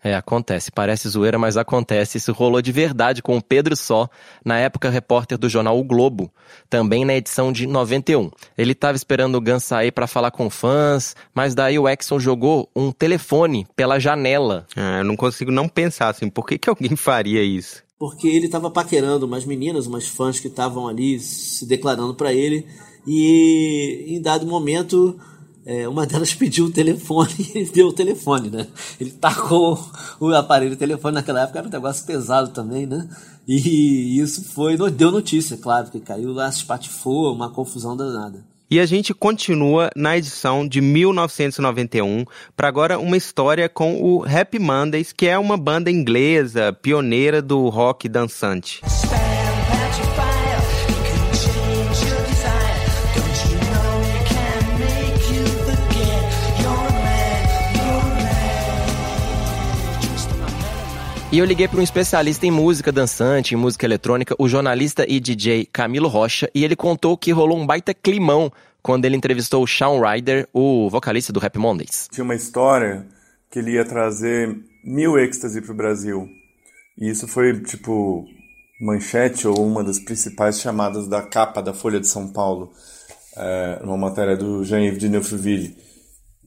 É, 0.08 0.16
acontece. 0.16 0.72
Parece 0.72 1.10
zoeira, 1.10 1.38
mas 1.38 1.58
acontece. 1.58 2.18
Isso 2.18 2.32
rolou 2.32 2.62
de 2.62 2.72
verdade 2.72 3.22
com 3.22 3.36
o 3.36 3.42
Pedro 3.42 3.76
Só, 3.76 4.10
na 4.44 4.58
época 4.58 4.90
repórter 4.90 5.38
do 5.38 5.50
jornal 5.50 5.78
O 5.78 5.84
Globo, 5.84 6.32
também 6.70 7.04
na 7.04 7.14
edição 7.14 7.52
de 7.52 7.68
91. 7.68 8.32
Ele 8.58 8.72
estava 8.72 8.96
esperando 8.96 9.36
o 9.36 9.42
Gun 9.42 9.60
sair 9.60 9.92
para 9.92 10.08
falar 10.08 10.32
com 10.32 10.50
fãs, 10.50 11.14
mas 11.36 11.54
daí 11.54 11.78
o 11.78 11.90
Exxon 11.90 12.22
jogou 12.22 12.70
um 12.74 12.90
telefone 12.90 13.68
pela 13.76 14.00
janela. 14.00 14.66
Ah, 14.78 15.00
eu 15.00 15.04
não 15.04 15.18
consigo 15.18 15.52
não 15.52 15.68
pensar 15.68 16.08
assim, 16.08 16.30
por 16.30 16.46
que, 16.46 16.58
que 16.58 16.70
alguém 16.70 16.96
faria 16.96 17.44
isso? 17.44 17.84
Porque 18.00 18.30
ele 18.30 18.46
estava 18.46 18.72
paquerando 18.72 19.26
umas 19.26 19.44
meninas, 19.44 19.88
umas 19.88 20.08
fãs 20.08 20.40
que 20.40 20.48
estavam 20.48 20.88
ali 20.88 21.20
se 21.20 21.66
declarando 21.66 22.16
para 22.16 22.32
ele, 22.32 22.66
e 23.06 24.06
em 24.08 24.22
dado 24.22 24.48
momento 24.48 25.20
é, 25.68 25.86
uma 25.86 26.06
delas 26.06 26.34
pediu 26.34 26.66
o 26.66 26.72
telefone 26.72 27.34
e 27.38 27.60
ele 27.60 27.70
deu 27.70 27.88
o 27.90 27.94
telefone, 27.94 28.50
né? 28.50 28.66
Ele 29.00 29.12
tacou 29.12 29.78
o 30.18 30.34
aparelho 30.34 30.78
telefone 30.78 31.16
naquela 31.16 31.42
época, 31.42 31.60
era 31.60 31.68
um 31.68 31.72
negócio 31.72 32.06
pesado 32.06 32.50
também, 32.52 32.86
né? 32.86 33.08
E 33.46 34.20
isso 34.20 34.46
foi, 34.46 34.78
deu 34.90 35.12
notícia, 35.12 35.58
claro, 35.58 35.92
que 35.92 36.00
caiu 36.00 36.32
lá, 36.32 36.50
se 36.52 36.60
espatifou, 36.60 37.34
uma 37.34 37.50
confusão 37.50 37.98
danada. 37.98 38.44
E 38.70 38.82
a 38.82 38.86
gente 38.86 39.14
continua 39.14 39.90
na 39.96 40.18
edição 40.18 40.68
de 40.68 40.82
1991 40.82 42.26
para 42.56 42.68
agora 42.68 43.00
uma 43.00 43.16
história 43.16 43.70
com 43.70 44.02
o 44.02 44.26
Happy 44.26 44.60
Mondays, 44.60 45.14
que 45.14 45.26
é 45.28 45.38
uma 45.38 45.56
banda 45.56 45.90
inglesa 45.90 46.74
pioneira 46.74 47.42
do 47.42 47.70
rock 47.70 48.10
dançante. 48.10 48.82
E 61.30 61.40
eu 61.40 61.46
liguei 61.46 61.68
para 61.68 61.82
um 61.82 61.84
especialista 61.84 62.46
em 62.46 62.52
música 62.52 62.90
dançante, 62.90 63.54
em 63.54 63.58
música 63.58 63.86
eletrônica, 63.86 64.34
o 64.40 64.48
jornalista 64.48 65.06
e 65.06 65.20
DJ 65.20 65.66
Camilo 65.66 66.08
Rocha, 66.08 66.50
e 66.56 66.64
ele 66.64 66.74
contou 66.74 67.18
que 67.18 67.34
rolou 67.34 67.60
um 67.60 67.68
baita 67.68 67.94
climão 67.94 68.50
quando 68.82 69.04
ele 69.04 69.18
entrevistou 69.18 69.62
o 69.62 69.68
Shawn 69.68 70.00
Ryder, 70.00 70.48
o 70.54 70.90
vocalista 70.90 71.34
do 71.34 71.40
Rap 71.42 71.58
Mondays. 71.58 72.08
Tinha 72.10 72.24
uma 72.24 72.34
história 72.34 73.06
que 73.52 73.60
ele 73.60 73.72
ia 73.72 73.84
trazer 73.84 74.58
mil 74.86 75.20
êxtase 75.20 75.62
para 75.62 75.74
o 75.74 75.76
Brasil. 75.76 76.30
E 76.98 77.10
isso 77.10 77.28
foi, 77.28 77.62
tipo, 77.62 78.26
manchete 78.80 79.50
ou 79.50 79.68
uma 79.68 79.84
das 79.84 80.00
principais 80.00 80.62
chamadas 80.62 81.10
da 81.10 81.22
capa 81.22 81.62
da 81.62 81.74
Folha 81.74 82.00
de 82.00 82.08
São 82.08 82.32
Paulo, 82.32 82.72
é, 83.36 83.82
numa 83.84 83.98
matéria 83.98 84.38
do 84.38 84.64
Jean-Yves 84.64 84.98
de 84.98 85.10
Neufville. 85.10 85.76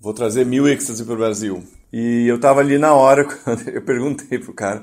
Vou 0.01 0.15
trazer 0.15 0.47
mil 0.47 0.67
êxtase 0.67 1.05
para 1.05 1.13
o 1.13 1.19
Brasil. 1.19 1.63
E 1.93 2.27
eu 2.27 2.39
tava 2.39 2.61
ali 2.61 2.79
na 2.79 2.95
hora, 2.95 3.25
quando 3.45 3.69
eu 3.69 3.83
perguntei 3.83 4.39
pro 4.39 4.55
cara, 4.55 4.83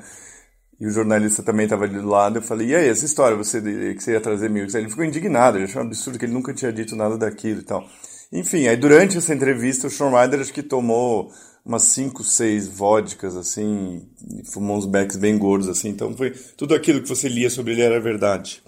e 0.80 0.86
o 0.86 0.92
jornalista 0.92 1.42
também 1.42 1.68
tava 1.68 1.86
ali 1.86 2.00
do 2.00 2.08
lado, 2.08 2.38
eu 2.38 2.42
falei, 2.42 2.68
e 2.68 2.76
aí, 2.76 2.88
essa 2.88 3.06
história, 3.06 3.36
você, 3.36 3.62
que 3.62 4.02
você 4.02 4.12
ia 4.12 4.22
trazer 4.22 4.50
mil? 4.50 4.66
Ele 4.66 4.90
ficou 4.90 5.04
indignado, 5.04 5.58
ele 5.58 5.66
achou 5.66 5.82
um 5.82 5.86
absurdo 5.86 6.20
que 6.20 6.26
ele 6.26 6.34
nunca 6.34 6.54
tinha 6.54 6.72
dito 6.72 6.96
nada 6.96 7.18
daquilo 7.18 7.62
e 7.62 7.64
tal. 7.64 7.88
Enfim, 8.32 8.68
aí 8.68 8.76
durante 8.76 9.18
essa 9.18 9.34
entrevista, 9.34 9.88
o 9.88 9.90
Sean 9.90 10.10
Ryder 10.10 10.42
acho 10.42 10.54
que 10.54 10.62
tomou 10.62 11.32
umas 11.66 11.84
5, 11.84 12.24
6 12.24 12.68
vodkas, 12.68 13.36
assim, 13.36 14.08
fumou 14.54 14.78
uns 14.78 14.86
becks 14.86 15.18
bem 15.18 15.38
gordos, 15.38 15.68
assim, 15.68 15.90
então 15.90 16.16
foi 16.16 16.32
tudo 16.58 16.76
aquilo 16.76 17.02
que 17.02 17.10
você 17.10 17.28
lia 17.28 17.50
sobre 17.50 17.74
ele 17.74 17.82
era 17.82 18.00
verdade. 18.00 18.62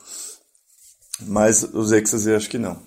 Mas 1.21 1.63
os 1.63 1.91
exas 1.91 2.25
eu 2.25 2.35
acho 2.35 2.49
que 2.49 2.57
não. 2.57 2.81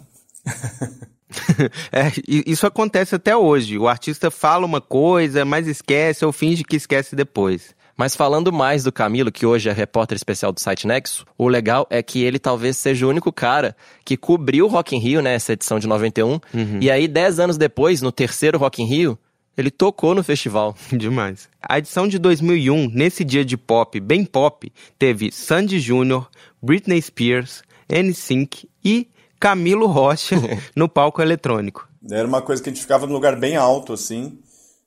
é, 1.90 2.12
isso 2.26 2.66
acontece 2.66 3.14
até 3.14 3.36
hoje. 3.36 3.78
O 3.78 3.88
artista 3.88 4.30
fala 4.30 4.66
uma 4.66 4.80
coisa, 4.80 5.44
mas 5.44 5.66
esquece 5.66 6.24
ou 6.24 6.32
finge 6.32 6.64
que 6.64 6.76
esquece 6.76 7.16
depois. 7.16 7.74
Mas 7.96 8.16
falando 8.16 8.52
mais 8.52 8.84
do 8.84 8.92
Camilo, 8.92 9.30
que 9.30 9.44
hoje 9.44 9.68
é 9.68 9.72
repórter 9.72 10.16
especial 10.16 10.52
do 10.52 10.60
site 10.60 10.86
Nexo, 10.86 11.26
o 11.36 11.46
legal 11.46 11.86
é 11.90 12.02
que 12.02 12.22
ele 12.22 12.38
talvez 12.38 12.76
seja 12.76 13.06
o 13.06 13.10
único 13.10 13.30
cara 13.30 13.76
que 14.04 14.16
cobriu 14.16 14.64
o 14.66 14.68
Rock 14.68 14.96
in 14.96 14.98
Rio, 14.98 15.22
né, 15.22 15.34
essa 15.34 15.52
edição 15.52 15.78
de 15.78 15.86
91, 15.86 16.32
uhum. 16.32 16.40
e 16.80 16.90
aí 16.90 17.06
dez 17.06 17.38
anos 17.38 17.58
depois, 17.58 18.00
no 18.00 18.10
terceiro 18.10 18.58
Rock 18.58 18.82
in 18.82 18.86
Rio, 18.86 19.18
ele 19.56 19.70
tocou 19.70 20.14
no 20.14 20.24
festival. 20.24 20.74
Demais. 20.90 21.48
A 21.62 21.78
edição 21.78 22.08
de 22.08 22.18
2001, 22.18 22.88
nesse 22.88 23.24
dia 23.24 23.44
de 23.44 23.56
pop, 23.56 24.00
bem 24.00 24.24
pop, 24.24 24.72
teve 24.98 25.30
Sandy 25.30 25.78
Júnior, 25.78 26.28
Britney 26.62 27.00
Spears, 27.00 27.62
NSYNC 27.88 28.68
e 28.82 29.06
Camilo 29.42 29.88
Rocha 29.88 30.36
no 30.76 30.88
palco 30.88 31.20
eletrônico. 31.20 31.88
Era 32.08 32.28
uma 32.28 32.40
coisa 32.40 32.62
que 32.62 32.70
a 32.70 32.72
gente 32.72 32.80
ficava 32.80 33.08
num 33.08 33.12
lugar 33.12 33.34
bem 33.36 33.56
alto, 33.56 33.92
assim, 33.92 34.38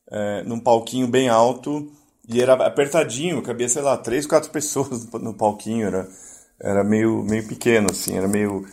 é, 0.09 0.43
num 0.43 0.61
palquinho 0.61 1.09
bem 1.09 1.27
alto, 1.27 1.91
e 2.25 2.41
era 2.41 2.53
apertadinho, 2.53 3.41
cabia, 3.41 3.67
sei 3.67 3.81
lá, 3.81 3.97
três, 3.97 4.25
quatro 4.25 4.49
pessoas 4.49 5.05
no 5.11 5.33
palquinho, 5.33 5.85
era, 5.85 6.07
era 6.57 6.85
meio, 6.85 7.21
meio 7.21 7.45
pequeno, 7.45 7.87
assim, 7.91 8.15
era 8.15 8.29
meio. 8.29 8.65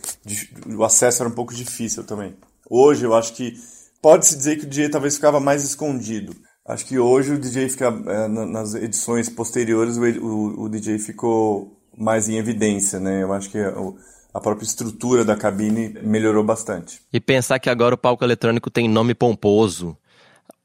O 0.73 0.85
acesso 0.85 1.21
era 1.21 1.29
um 1.29 1.35
pouco 1.35 1.53
difícil 1.53 2.05
também. 2.05 2.33
Hoje 2.69 3.03
eu 3.05 3.13
acho 3.13 3.33
que. 3.33 3.53
Pode-se 4.01 4.37
dizer 4.37 4.57
que 4.57 4.65
o 4.65 4.69
DJ 4.69 4.89
talvez 4.89 5.15
ficava 5.15 5.39
mais 5.39 5.63
escondido. 5.63 6.33
Acho 6.65 6.85
que 6.85 6.97
hoje 6.97 7.33
o 7.33 7.39
DJ 7.39 7.67
fica. 7.67 7.87
É, 8.07 8.27
nas 8.29 8.73
edições 8.73 9.27
posteriores, 9.29 9.97
o, 9.97 10.01
o, 10.01 10.63
o, 10.63 10.69
DJ 10.69 10.97
ficou 10.97 11.77
mais 11.97 12.29
em 12.29 12.37
evidência, 12.37 13.01
né? 13.01 13.21
Eu 13.21 13.33
acho 13.33 13.49
que 13.49 13.59
o 13.61 13.97
a 14.33 14.39
própria 14.39 14.65
estrutura 14.65 15.23
da 15.23 15.35
cabine 15.35 15.95
melhorou 16.01 16.43
bastante. 16.43 17.01
E 17.11 17.19
pensar 17.19 17.59
que 17.59 17.69
agora 17.69 17.95
o 17.95 17.97
palco 17.97 18.23
eletrônico 18.23 18.71
tem 18.71 18.89
nome 18.89 19.13
pomposo. 19.13 19.95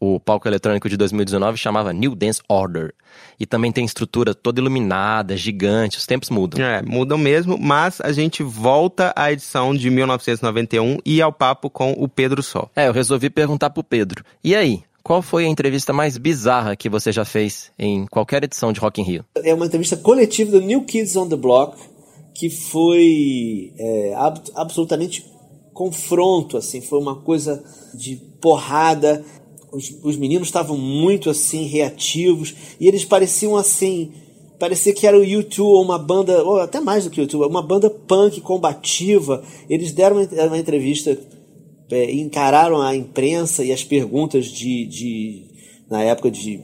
O 0.01 0.21
palco 0.21 0.47
eletrônico 0.47 0.89
de 0.89 0.97
2019 0.97 1.59
chamava 1.59 1.93
New 1.93 2.15
Dance 2.15 2.41
Order. 2.49 2.95
E 3.39 3.45
também 3.45 3.73
tem 3.73 3.85
estrutura 3.85 4.33
toda 4.33 4.61
iluminada, 4.61 5.37
gigante, 5.37 5.99
os 5.99 6.07
tempos 6.07 6.31
mudam. 6.31 6.65
É, 6.65 6.81
mudam 6.83 7.19
mesmo, 7.19 7.59
mas 7.59 8.01
a 8.01 8.13
gente 8.13 8.43
volta 8.43 9.13
à 9.17 9.33
edição 9.33 9.75
de 9.75 9.91
1991 9.91 10.99
e 11.05 11.21
ao 11.21 11.33
papo 11.33 11.69
com 11.69 11.93
o 11.93 12.09
Pedro 12.09 12.43
Só. 12.45 12.71
É, 12.77 12.87
eu 12.87 12.93
resolvi 12.93 13.29
perguntar 13.29 13.71
pro 13.71 13.83
Pedro. 13.83 14.25
E 14.43 14.55
aí, 14.55 14.83
qual 15.03 15.21
foi 15.21 15.47
a 15.47 15.49
entrevista 15.49 15.93
mais 15.93 16.17
bizarra 16.17 16.77
que 16.77 16.89
você 16.89 17.11
já 17.11 17.25
fez 17.25 17.73
em 17.77 18.07
qualquer 18.07 18.45
edição 18.45 18.73
de 18.73 18.79
Rock 18.79 19.01
in 19.01 19.05
Rio? 19.05 19.25
É 19.37 19.53
uma 19.53 19.67
entrevista 19.67 19.97
coletiva 19.97 20.53
do 20.53 20.61
New 20.61 20.83
Kids 20.83 21.17
on 21.17 21.29
the 21.29 21.37
Block, 21.37 21.77
que 22.39 22.49
foi 22.49 23.73
é, 23.77 24.15
ab 24.15 24.41
absolutamente 24.55 25.27
confronto, 25.75 26.57
assim, 26.57 26.81
foi 26.81 27.01
uma 27.01 27.17
coisa 27.17 27.65
de 27.93 28.15
porrada. 28.41 29.25
Os, 29.73 29.93
os 30.05 30.17
meninos 30.17 30.47
estavam 30.47 30.79
muito 30.79 31.29
assim 31.29 31.65
reativos 31.65 32.55
e 32.79 32.87
eles 32.87 33.05
pareciam 33.05 33.57
assim, 33.57 34.13
parecia 34.57 34.95
que 34.95 35.05
era 35.05 35.19
o 35.19 35.23
U2 35.23 35.59
ou 35.59 35.83
uma 35.83 35.99
banda, 35.99 36.45
ou 36.45 36.61
até 36.61 36.79
mais 36.79 37.05
do 37.05 37.11
que 37.11 37.21
o 37.21 37.27
U2, 37.27 37.45
uma 37.45 37.61
banda 37.61 37.91
punk 37.91 38.41
combativa. 38.41 39.43
Eles 39.69 39.91
deram 39.91 40.23
uma, 40.23 40.47
uma 40.47 40.59
entrevista, 40.59 41.19
é, 41.91 42.13
encararam 42.13 42.81
a 42.81 42.95
imprensa 42.95 43.65
e 43.65 43.73
as 43.73 43.83
perguntas 43.83 44.47
de, 44.47 44.87
de 44.87 45.45
na 45.91 46.05
época 46.05 46.31
de 46.31 46.61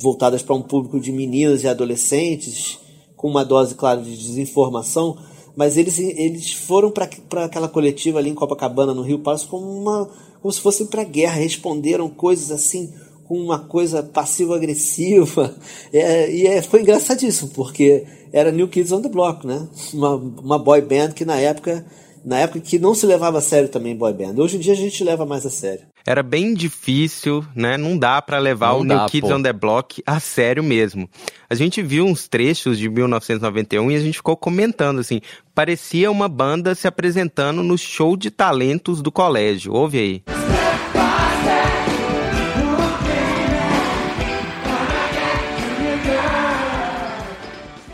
voltadas 0.00 0.42
para 0.42 0.56
um 0.56 0.62
público 0.62 0.98
de 0.98 1.12
meninas 1.12 1.62
e 1.62 1.68
adolescentes 1.68 2.82
com 3.16 3.28
uma 3.28 3.44
dose, 3.44 3.74
claro, 3.74 4.02
de 4.02 4.16
desinformação, 4.16 5.16
mas 5.56 5.76
eles, 5.76 5.98
eles 5.98 6.52
foram 6.52 6.90
para 6.90 7.44
aquela 7.44 7.68
coletiva 7.68 8.18
ali 8.18 8.30
em 8.30 8.34
Copacabana, 8.34 8.92
no 8.92 9.02
Rio 9.02 9.20
Passo, 9.20 9.48
como, 9.48 9.66
uma, 9.66 10.08
como 10.40 10.52
se 10.52 10.60
fossem 10.60 10.86
para 10.86 11.02
a 11.02 11.04
guerra, 11.04 11.34
responderam 11.34 12.08
coisas 12.08 12.50
assim 12.50 12.92
com 13.24 13.38
uma 13.38 13.58
coisa 13.58 14.02
passivo-agressiva. 14.02 15.54
É, 15.92 16.28
e 16.28 16.46
é, 16.46 16.60
foi 16.60 16.80
engraçadíssimo, 16.80 17.50
porque 17.54 18.04
era 18.32 18.50
New 18.50 18.66
Kids 18.66 18.90
on 18.90 19.00
the 19.00 19.08
Block, 19.08 19.46
né? 19.46 19.68
Uma, 19.92 20.16
uma 20.16 20.58
boy 20.58 20.80
band 20.80 21.12
que 21.12 21.24
na 21.24 21.36
época, 21.38 21.86
na 22.24 22.40
época 22.40 22.58
que 22.58 22.80
não 22.80 22.96
se 22.96 23.06
levava 23.06 23.38
a 23.38 23.40
sério 23.40 23.68
também 23.68 23.94
boy 23.94 24.12
band. 24.12 24.34
Hoje 24.36 24.56
em 24.56 24.60
dia 24.60 24.72
a 24.72 24.76
gente 24.76 25.04
leva 25.04 25.24
mais 25.24 25.46
a 25.46 25.50
sério. 25.50 25.86
Era 26.06 26.22
bem 26.22 26.52
difícil, 26.52 27.44
né? 27.54 27.78
Não 27.78 27.96
dá 27.96 28.20
para 28.20 28.38
levar 28.38 28.72
não 28.72 28.80
o 28.80 28.86
dá, 28.86 28.96
New 28.96 29.06
Kids 29.06 29.30
pô. 29.30 29.36
on 29.36 29.42
the 29.42 29.52
Block 29.52 30.02
a 30.06 30.20
sério 30.20 30.62
mesmo. 30.62 31.08
A 31.48 31.54
gente 31.54 31.80
viu 31.80 32.04
uns 32.04 32.28
trechos 32.28 32.78
de 32.78 32.88
1991 32.90 33.90
e 33.90 33.96
a 33.96 34.00
gente 34.00 34.18
ficou 34.18 34.36
comentando 34.36 34.98
assim, 34.98 35.20
parecia 35.54 36.10
uma 36.10 36.28
banda 36.28 36.74
se 36.74 36.86
apresentando 36.86 37.62
no 37.62 37.78
show 37.78 38.16
de 38.16 38.30
talentos 38.30 39.00
do 39.00 39.10
colégio. 39.10 39.72
Ouve 39.72 39.98
aí. 39.98 40.53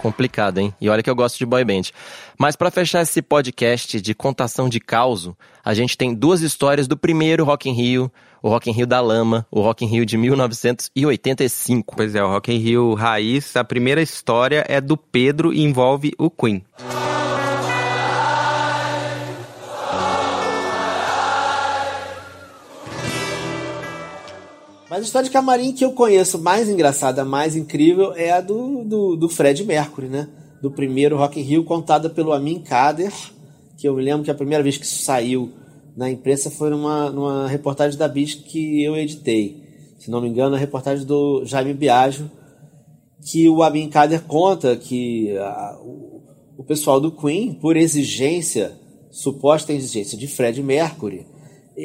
Complicado, 0.00 0.56
hein? 0.56 0.74
E 0.80 0.88
olha 0.88 1.02
que 1.02 1.10
eu 1.10 1.14
gosto 1.14 1.36
de 1.36 1.44
boy 1.44 1.62
band. 1.62 1.82
Mas 2.38 2.56
para 2.56 2.70
fechar 2.70 3.02
esse 3.02 3.20
podcast 3.20 4.00
de 4.00 4.14
contação 4.14 4.66
de 4.66 4.80
causo, 4.80 5.36
a 5.62 5.74
gente 5.74 5.94
tem 5.94 6.14
duas 6.14 6.40
histórias 6.40 6.88
do 6.88 6.96
primeiro 6.96 7.44
Rock 7.44 7.68
in 7.68 7.74
Rio, 7.74 8.10
o 8.42 8.48
Rock 8.48 8.70
in 8.70 8.72
Rio 8.72 8.86
da 8.86 8.98
Lama, 9.02 9.46
o 9.50 9.60
Rock 9.60 9.84
in 9.84 9.88
Rio 9.88 10.06
de 10.06 10.16
1985. 10.16 11.94
Pois 11.94 12.14
é, 12.14 12.24
o 12.24 12.28
Rock 12.28 12.50
in 12.50 12.56
Rio 12.56 12.94
raiz, 12.94 13.54
a 13.54 13.62
primeira 13.62 14.00
história 14.00 14.64
é 14.66 14.80
do 14.80 14.96
Pedro 14.96 15.52
e 15.52 15.60
envolve 15.60 16.12
o 16.18 16.30
Queen. 16.30 16.64
Mas 24.90 24.98
a 24.98 25.02
história 25.02 25.28
de 25.28 25.32
camarim 25.32 25.72
que 25.72 25.84
eu 25.84 25.92
conheço 25.92 26.36
mais 26.36 26.68
engraçada, 26.68 27.24
mais 27.24 27.54
incrível, 27.54 28.12
é 28.12 28.32
a 28.32 28.40
do, 28.40 28.82
do, 28.84 29.14
do 29.14 29.28
Fred 29.28 29.64
Mercury, 29.64 30.08
né? 30.08 30.28
Do 30.60 30.68
primeiro 30.68 31.16
Rock 31.16 31.38
in 31.38 31.44
Rio, 31.44 31.62
contada 31.62 32.10
pelo 32.10 32.32
Amin 32.32 32.58
Kader, 32.58 33.12
que 33.78 33.86
eu 33.86 33.94
me 33.94 34.02
lembro 34.02 34.24
que 34.24 34.32
a 34.32 34.34
primeira 34.34 34.64
vez 34.64 34.76
que 34.76 34.84
isso 34.84 35.04
saiu 35.04 35.52
na 35.96 36.10
imprensa 36.10 36.50
foi 36.50 36.70
numa, 36.70 37.08
numa 37.08 37.46
reportagem 37.46 37.96
da 37.96 38.08
Bis 38.08 38.34
que 38.34 38.82
eu 38.82 38.96
editei. 38.96 39.62
Se 39.96 40.10
não 40.10 40.20
me 40.20 40.28
engano, 40.28 40.56
a 40.56 40.58
reportagem 40.58 41.06
do 41.06 41.44
Jaime 41.44 41.72
Biagio, 41.72 42.28
que 43.30 43.48
o 43.48 43.62
Amin 43.62 43.88
Kader 43.88 44.22
conta 44.22 44.76
que 44.76 45.38
a, 45.38 45.78
o, 45.80 46.20
o 46.58 46.64
pessoal 46.64 47.00
do 47.00 47.12
Queen, 47.12 47.54
por 47.54 47.76
exigência, 47.76 48.72
suposta 49.08 49.72
exigência 49.72 50.18
de 50.18 50.26
Fred 50.26 50.60
Mercury, 50.60 51.28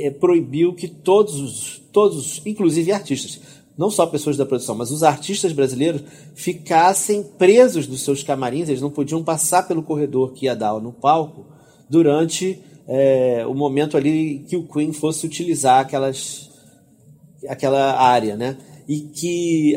é, 0.04 0.12
proibiu 0.12 0.74
que 0.74 0.88
todos 0.88 1.40
os, 1.40 1.82
todos, 1.92 2.42
inclusive 2.46 2.92
artistas, 2.92 3.40
não 3.78 3.90
só 3.90 4.06
pessoas 4.06 4.38
da 4.38 4.46
produção, 4.46 4.76
mas 4.76 4.92
os 4.92 5.04
artistas 5.04 5.52
brasileiros 5.52 6.02
ficassem 6.34 7.24
presos 7.24 7.88
dos 7.88 8.04
seus 8.04 8.24
camarins, 8.24 8.70
eles 8.70 8.82
não 8.82 8.90
podiam 8.90 9.24
passar 9.24 9.68
pelo 9.68 9.84
corredor 9.84 10.34
que 10.34 10.46
ia 10.46 10.56
dar 10.56 10.80
no 10.80 10.94
palco 10.94 11.46
durante 11.90 12.60
é, 12.88 13.46
o 13.48 13.54
momento 13.54 13.98
ali 13.98 14.46
que 14.48 14.56
o 14.56 14.68
Queen 14.68 14.94
fosse 14.94 15.26
utilizar 15.26 15.80
aquelas, 15.80 16.50
aquela 17.48 18.00
área, 18.00 18.36
né? 18.36 18.58
E 18.88 19.00
que, 19.00 19.74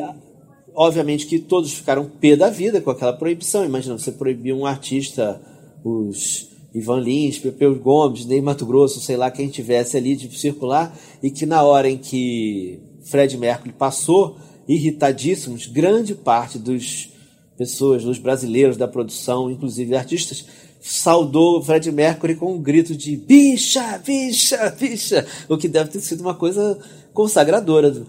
obviamente, 0.74 1.26
que 1.26 1.38
todos 1.38 1.72
ficaram 1.72 2.08
pé 2.08 2.36
da 2.36 2.50
vida 2.50 2.80
com 2.80 2.90
aquela 2.90 3.12
proibição. 3.12 3.64
Imagina, 3.64 3.98
você 3.98 4.12
proibir 4.12 4.52
um 4.52 4.66
artista, 4.66 5.40
os 5.82 6.48
Ivan 6.74 7.00
Lins, 7.00 7.38
Pepeu 7.38 7.74
Gomes, 7.76 8.26
Ney 8.26 8.40
Mato 8.40 8.66
Grosso, 8.66 9.00
sei 9.00 9.16
lá 9.16 9.30
quem 9.30 9.48
tivesse 9.48 9.96
ali 9.96 10.14
de 10.14 10.38
circular, 10.38 10.94
e 11.22 11.30
que 11.30 11.46
na 11.46 11.62
hora 11.62 11.88
em 11.88 11.96
que 11.96 12.80
Fred 13.02 13.36
Mercury 13.38 13.72
passou, 13.72 14.36
irritadíssimos, 14.66 15.66
grande 15.66 16.14
parte 16.14 16.58
dos 16.58 17.10
pessoas, 17.56 18.04
dos 18.04 18.18
brasileiros 18.18 18.76
da 18.76 18.86
produção, 18.86 19.50
inclusive 19.50 19.96
artistas, 19.96 20.44
saudou 20.80 21.62
Fred 21.62 21.90
Mercury 21.90 22.36
com 22.36 22.54
um 22.54 22.62
grito 22.62 22.94
de 22.94 23.16
bicha, 23.16 23.98
bicha, 24.04 24.70
bicha, 24.78 25.26
o 25.48 25.56
que 25.56 25.68
deve 25.68 25.90
ter 25.90 26.00
sido 26.00 26.20
uma 26.20 26.34
coisa 26.34 26.78
consagradora, 27.14 28.06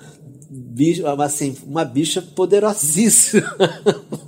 assim, 1.24 1.56
uma 1.66 1.86
bicha 1.86 2.22
poderosíssima, 2.22 3.56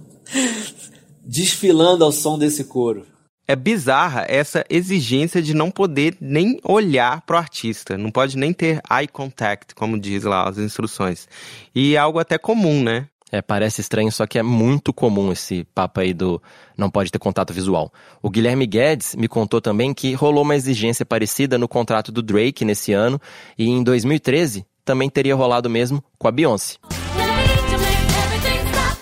desfilando 1.24 2.04
ao 2.06 2.12
som 2.14 2.40
desse 2.40 2.64
coro 2.64 3.11
é 3.48 3.56
bizarra 3.56 4.26
essa 4.28 4.64
exigência 4.70 5.42
de 5.42 5.54
não 5.54 5.70
poder 5.70 6.16
nem 6.22 6.60
olhar 6.64 7.22
para 7.22 7.36
o 7.36 7.40
artista, 7.40 7.98
não 7.98 8.12
pode 8.12 8.38
nem 8.38 8.54
ter 8.54 8.82
eye 8.90 9.08
contact, 9.08 9.76
como 9.76 10.00
diz 10.00 10.24
lá 10.24 10.48
as 10.48 10.58
instruções. 10.58 11.28
E 11.74 11.96
é 11.96 11.98
algo 11.98 12.20
até 12.20 12.38
comum, 12.38 12.84
né? 12.84 13.08
É, 13.32 13.42
parece 13.42 13.80
estranho, 13.80 14.12
só 14.12 14.28
que 14.28 14.38
é 14.38 14.44
muito 14.44 14.92
comum 14.92 15.32
esse 15.32 15.64
papo 15.74 16.02
aí 16.02 16.14
do 16.14 16.42
não 16.78 16.90
pode 16.90 17.10
ter 17.10 17.18
contato 17.18 17.54
visual. 17.54 17.92
O 18.22 18.30
Guilherme 18.30 18.68
Guedes 18.68 19.16
me 19.16 19.30
contou 19.30 19.62
também 19.62 19.94
que 19.94 20.14
rolou 20.14 20.44
uma 20.44 20.56
exigência 20.56 21.06
parecida 21.06 21.58
no 21.58 21.68
contrato 21.68 22.12
do 22.12 22.22
Drake 22.22 22.66
nesse 22.66 22.92
ano 22.92 23.22
e 23.58 23.70
em 23.70 23.84
2013 23.84 24.66
também 24.84 25.10
teria 25.10 25.36
rolado 25.36 25.70
mesmo 25.70 26.04
com 26.18 26.28
a 26.28 26.32
Beyoncé. 26.32 26.76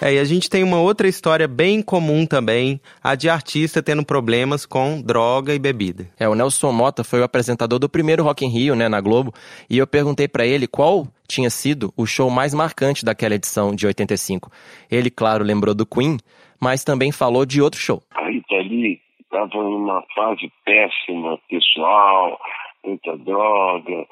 É, 0.02 0.14
e 0.14 0.20
a 0.20 0.24
gente 0.24 0.50
tem 0.50 0.64
uma 0.64 0.80
outra 0.80 1.10
história 1.10 1.46
bem 1.46 1.82
comum 1.82 2.26
também, 2.26 2.80
a 3.04 3.16
de 3.16 3.30
artista 3.30 3.84
tendo 3.84 4.06
problemas 4.06 4.66
com 4.66 5.02
droga 5.02 5.54
e 5.54 5.60
bebida. 5.60 6.08
É, 6.18 6.28
o 6.28 6.34
Nelson 6.34 6.72
Mota 6.72 7.04
foi 7.04 7.20
o 7.20 7.24
apresentador 7.24 7.80
do 7.80 7.90
primeiro 7.90 8.24
Rock 8.24 8.46
in 8.46 8.50
Rio, 8.50 8.76
né, 8.76 8.88
na 8.88 9.02
Globo, 9.02 9.34
e 9.70 9.78
eu 9.78 9.86
perguntei 9.86 10.26
para 10.26 10.46
ele 10.46 10.68
qual 10.68 11.06
tinha 11.28 11.50
sido 11.50 11.94
o 11.98 12.06
show 12.06 12.30
mais 12.30 12.54
marcante 12.54 13.04
daquela 13.04 13.36
edição 13.36 13.76
de 13.76 13.86
85. 13.86 14.50
Ele, 14.90 15.10
claro, 15.10 15.44
lembrou 15.44 15.76
do 15.76 15.86
Queen, 15.86 16.18
mas 16.62 16.86
também 16.86 17.12
falou 17.12 17.46
de 17.46 17.62
outro 17.62 17.80
show. 17.80 18.02
A 18.16 18.30
Rita 18.30 18.56
Lee 18.56 19.02
estava 19.22 19.62
numa 19.62 20.02
fase 20.16 20.50
péssima, 20.64 21.38
pessoal, 21.50 22.40
muita 22.86 23.18
droga, 23.18 24.08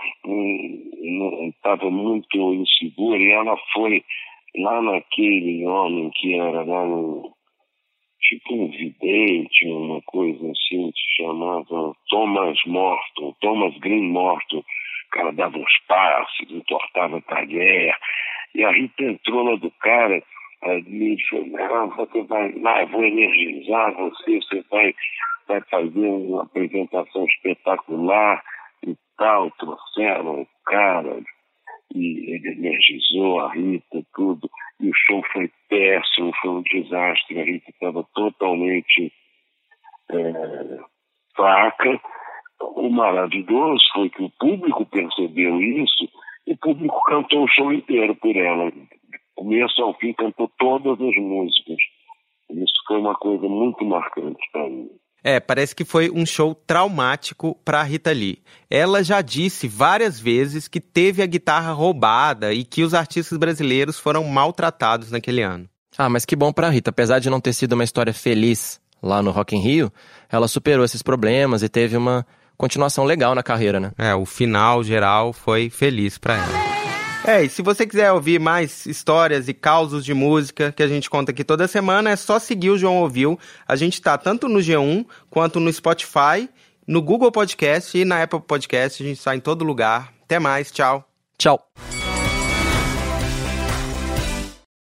estava 1.47 1.89
muito 1.89 2.37
insegura 2.55 3.17
e 3.17 3.31
ela 3.31 3.55
foi 3.73 4.03
lá 4.55 4.81
naquele 4.81 5.65
homem 5.65 6.09
que 6.15 6.33
era 6.33 6.63
lá 6.63 6.85
no. 6.85 7.31
tipo 8.21 8.55
um 8.55 8.69
vidente, 8.69 9.67
uma 9.67 10.01
coisa 10.03 10.51
assim, 10.51 10.91
se 10.91 11.21
chamava 11.21 11.93
Thomas 12.09 12.57
Morton, 12.65 13.35
Thomas 13.41 13.77
Green 13.79 14.09
Morton. 14.09 14.59
O 14.59 15.09
cara 15.11 15.31
dava 15.31 15.57
uns 15.57 15.79
passos, 15.87 16.51
entortava 16.51 17.21
talher. 17.21 17.95
E 18.55 18.63
a 18.63 18.71
Rita 18.71 19.03
entrou 19.03 19.43
lá 19.43 19.55
do 19.55 19.71
cara 19.79 20.21
e 20.63 21.17
falou, 21.29 21.47
não, 21.47 21.89
você 21.95 22.23
vai 22.23 22.51
lá, 22.59 22.81
eu 22.81 22.87
vou 22.87 23.03
energizar 23.03 23.93
você, 23.93 24.37
você 24.41 24.63
vai, 24.69 24.93
vai 25.47 25.61
fazer 25.69 26.07
uma 26.07 26.43
apresentação 26.43 27.25
espetacular 27.25 28.43
e 28.85 28.95
tal. 29.17 29.51
Trouxeram 29.51 30.41
o 30.41 30.47
cara, 30.65 31.21
e 31.93 32.33
ele 32.33 32.49
energizou 32.49 33.39
a 33.39 33.53
Rita, 33.53 34.03
tudo, 34.13 34.49
e 34.79 34.89
o 34.89 34.93
show 34.93 35.23
foi 35.31 35.51
péssimo, 35.69 36.33
foi 36.41 36.49
um 36.51 36.61
desastre, 36.61 37.39
a 37.39 37.43
Rita 37.43 37.69
estava 37.69 38.03
totalmente 38.13 39.11
é, 40.11 40.79
fraca. 41.35 42.01
O 42.59 42.89
maravilhoso 42.89 43.83
foi 43.93 44.09
que 44.09 44.23
o 44.23 44.31
público 44.39 44.85
percebeu 44.85 45.61
isso 45.61 46.09
e 46.45 46.53
o 46.53 46.57
público 46.57 46.99
cantou 47.05 47.43
o 47.43 47.47
show 47.47 47.71
inteiro 47.71 48.15
por 48.15 48.35
ela. 48.35 48.71
Começo 49.35 49.81
ao 49.83 49.93
fim, 49.95 50.13
cantou 50.13 50.49
todas 50.57 50.99
as 50.99 51.15
músicas. 51.15 51.77
Isso 52.49 52.83
foi 52.87 52.97
uma 52.99 53.15
coisa 53.15 53.47
muito 53.47 53.85
marcante 53.85 54.41
para 54.51 54.67
mim. 54.67 54.89
É, 55.23 55.39
parece 55.39 55.75
que 55.75 55.83
foi 55.83 56.09
um 56.09 56.25
show 56.25 56.55
traumático 56.55 57.57
para 57.65 57.83
Rita 57.83 58.11
Lee. 58.11 58.41
Ela 58.69 59.03
já 59.03 59.21
disse 59.21 59.67
várias 59.67 60.19
vezes 60.19 60.67
que 60.67 60.79
teve 60.79 61.21
a 61.21 61.25
guitarra 61.25 61.71
roubada 61.71 62.53
e 62.53 62.63
que 62.63 62.83
os 62.83 62.93
artistas 62.93 63.37
brasileiros 63.37 63.99
foram 63.99 64.23
maltratados 64.23 65.11
naquele 65.11 65.41
ano. 65.41 65.67
Ah, 65.97 66.09
mas 66.09 66.25
que 66.25 66.35
bom 66.35 66.53
para 66.53 66.69
Rita, 66.69 66.91
apesar 66.91 67.19
de 67.19 67.29
não 67.29 67.41
ter 67.41 67.53
sido 67.53 67.73
uma 67.73 67.83
história 67.83 68.13
feliz 68.13 68.79
lá 69.01 69.21
no 69.21 69.31
Rock 69.31 69.55
in 69.55 69.59
Rio, 69.59 69.91
ela 70.29 70.47
superou 70.47 70.85
esses 70.85 71.01
problemas 71.01 71.63
e 71.63 71.69
teve 71.69 71.97
uma 71.97 72.25
continuação 72.55 73.03
legal 73.03 73.33
na 73.35 73.43
carreira, 73.43 73.79
né? 73.79 73.91
É, 73.97 74.13
o 74.15 74.25
final 74.25 74.83
geral 74.83 75.33
foi 75.33 75.69
feliz 75.69 76.17
para 76.17 76.35
ela. 76.35 76.76
É, 77.27 77.43
e 77.43 77.49
se 77.49 77.61
você 77.61 77.85
quiser 77.85 78.09
ouvir 78.13 78.39
mais 78.39 78.85
histórias 78.85 79.49
e 79.49 79.53
causos 79.53 80.05
de 80.05 80.13
música 80.13 80.71
que 80.71 80.81
a 80.81 80.87
gente 80.87 81.09
conta 81.09 81.31
aqui 81.31 81.43
toda 81.43 81.67
semana, 81.67 82.09
é 82.09 82.15
só 82.15 82.39
seguir 82.39 82.69
o 82.69 82.77
João 82.77 82.99
Ouviu. 82.99 83.37
A 83.67 83.75
gente 83.75 84.01
tá 84.01 84.17
tanto 84.17 84.47
no 84.47 84.59
G1 84.59 85.05
quanto 85.29 85.59
no 85.59 85.71
Spotify, 85.73 86.49
no 86.87 87.01
Google 87.01 87.29
Podcast 87.29 87.97
e 87.97 88.05
na 88.05 88.23
Apple 88.23 88.39
Podcast. 88.39 89.03
A 89.03 89.05
gente 89.05 89.17
está 89.17 89.35
em 89.35 89.41
todo 89.41 89.65
lugar. 89.65 90.13
Até 90.23 90.39
mais, 90.39 90.71
tchau. 90.71 91.05
Tchau. 91.37 91.59